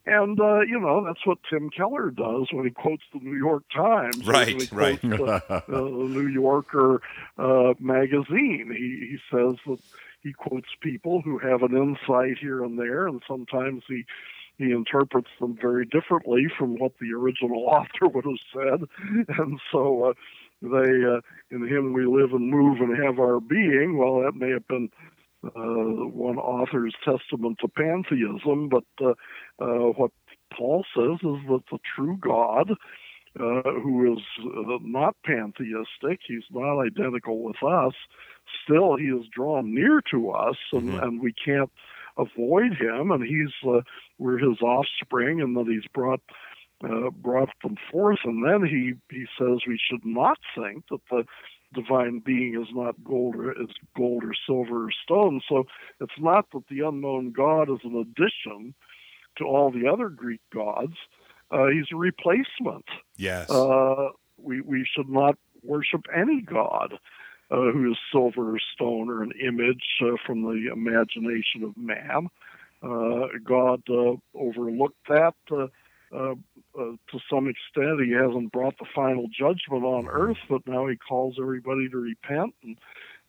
[0.07, 3.65] and uh, you know that's what Tim Keller does when he quotes the New York
[3.75, 4.69] Times, right?
[4.73, 5.05] right.
[5.05, 7.01] Uh, the New Yorker
[7.39, 8.73] uh, magazine.
[8.77, 9.81] He he says that
[10.23, 14.05] he quotes people who have an insight here and there, and sometimes he
[14.59, 18.89] he interprets them very differently from what the original author would have said,
[19.39, 20.15] and so uh,
[20.63, 23.97] they uh, in him we live and move and have our being.
[23.97, 24.91] Well, that may have been
[25.45, 29.15] uh, one author's testament to pantheism, but uh,
[29.61, 30.11] uh, what
[30.57, 32.73] Paul says is that the true God,
[33.39, 37.95] uh, who is uh, not pantheistic, he's not identical with us,
[38.65, 41.05] still he is drawn near to us, and, mm-hmm.
[41.05, 41.71] and we can't
[42.17, 43.81] avoid him, and he's uh,
[44.19, 46.21] we're his offspring, and that he's brought
[46.85, 48.21] uh, brought them forth.
[48.25, 51.25] And then he, he says we should not think that the
[51.75, 55.41] divine being is not gold or is gold or silver or stone.
[55.49, 55.65] So
[56.01, 58.75] it's not that the unknown God is an addition
[59.37, 60.97] to all the other Greek gods.
[61.51, 62.85] Uh, he's a replacement.
[63.17, 63.51] Yes.
[63.51, 66.95] Uh, we we should not worship any god
[67.51, 72.29] uh, who is silver or stone or an image uh, from the imagination of man.
[72.83, 75.35] Uh, God uh, overlooked that
[76.15, 76.33] uh,
[76.79, 78.01] uh, to some extent.
[78.05, 82.55] He hasn't brought the final judgment on earth, but now he calls everybody to repent.
[82.63, 82.79] And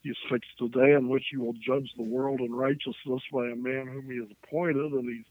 [0.01, 3.55] he's fixed a day in which he will judge the world in righteousness by a
[3.55, 5.25] man whom he has appointed, and he's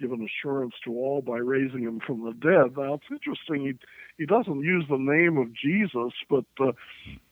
[0.00, 2.76] given assurance to all by raising him from the dead.
[2.76, 3.66] Now it's interesting.
[3.66, 3.74] He
[4.16, 6.72] he doesn't use the name of Jesus, but uh,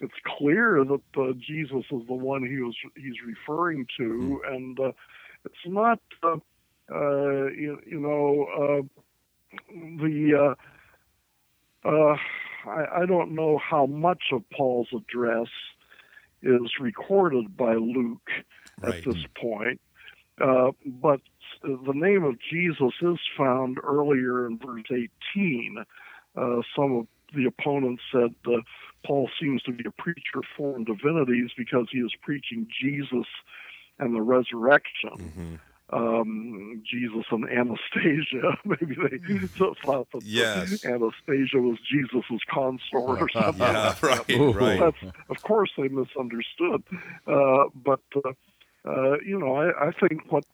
[0.01, 4.93] it's clear that uh, Jesus is the one he was he's referring to, and uh,
[5.45, 6.01] it's not.
[6.23, 6.37] Uh,
[6.89, 9.03] uh, you, you know, uh,
[9.71, 10.55] the
[11.85, 12.17] uh, uh,
[12.69, 15.49] I, I don't know how much of Paul's address
[16.43, 18.29] is recorded by Luke
[18.81, 18.95] right.
[18.95, 19.81] at this point,
[20.41, 21.21] uh, but
[21.63, 25.85] the name of Jesus is found earlier in verse 18.
[26.37, 28.59] Uh, some of the opponents said uh,
[29.05, 33.27] Paul seems to be a preacher of foreign divinities because he is preaching Jesus
[33.99, 35.59] and the resurrection.
[35.91, 38.59] Um, Jesus and Anastasia.
[38.65, 40.85] Maybe they thought that yes.
[40.85, 43.61] Anastasia was Jesus's consort or something.
[43.61, 44.81] yeah, right, right.
[44.81, 46.83] That's, of course, they misunderstood.
[47.27, 48.33] Uh, but uh,
[48.85, 50.45] uh, you know, I, I think what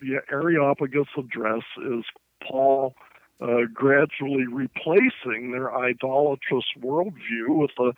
[0.00, 2.04] the Areopagus address is
[2.42, 2.94] Paul
[3.40, 7.92] uh, gradually replacing their idolatrous worldview with a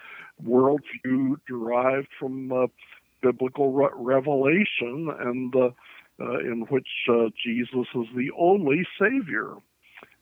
[0.45, 2.67] worldview derived from uh,
[3.23, 5.55] biblical re- revelation and
[6.23, 9.55] uh, uh, in which uh, Jesus is the only Savior.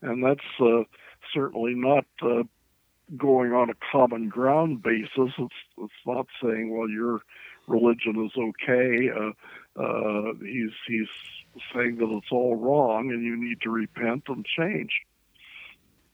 [0.03, 0.85] And that's uh,
[1.35, 2.05] certainly not
[3.17, 5.33] going on a common ground basis.
[5.39, 7.21] It's, it's not saying, well, your
[7.67, 9.11] religion is okay.
[10.41, 11.09] he's, he's
[11.75, 15.03] saying that it's all wrong and you need to repent and change.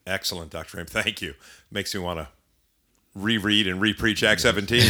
[0.06, 0.68] Excellent, Dr.
[0.68, 0.86] Frame.
[0.86, 1.34] Thank you.
[1.70, 2.28] Makes me want to
[3.14, 4.82] reread and repreach Acts 17.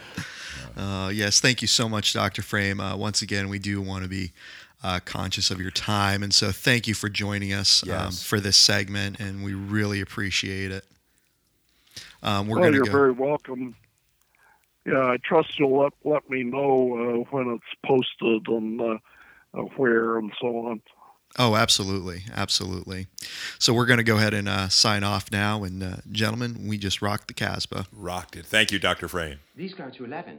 [0.76, 2.42] uh, yes, thank you so much, Dr.
[2.42, 2.80] Frame.
[2.80, 4.32] Uh, once again, we do want to be
[4.82, 6.22] uh, conscious of your time.
[6.22, 8.06] And so thank you for joining us um, yes.
[8.06, 10.84] um, for this segment, and we really appreciate it.
[12.22, 12.92] Um, we're well, you're go.
[12.92, 13.76] very welcome.
[14.84, 18.98] Yeah, I trust you'll let, let me know uh, when it's posted and uh,
[19.54, 20.80] uh, where and so on.
[21.38, 23.08] Oh, absolutely, absolutely.
[23.58, 26.78] So we're going to go ahead and uh, sign off now, and uh, gentlemen, we
[26.78, 27.86] just rocked the Casbah.
[27.92, 28.46] Rocked it.
[28.46, 29.08] Thank you, Dr.
[29.08, 29.40] Frame.
[29.54, 30.38] These go to eleven.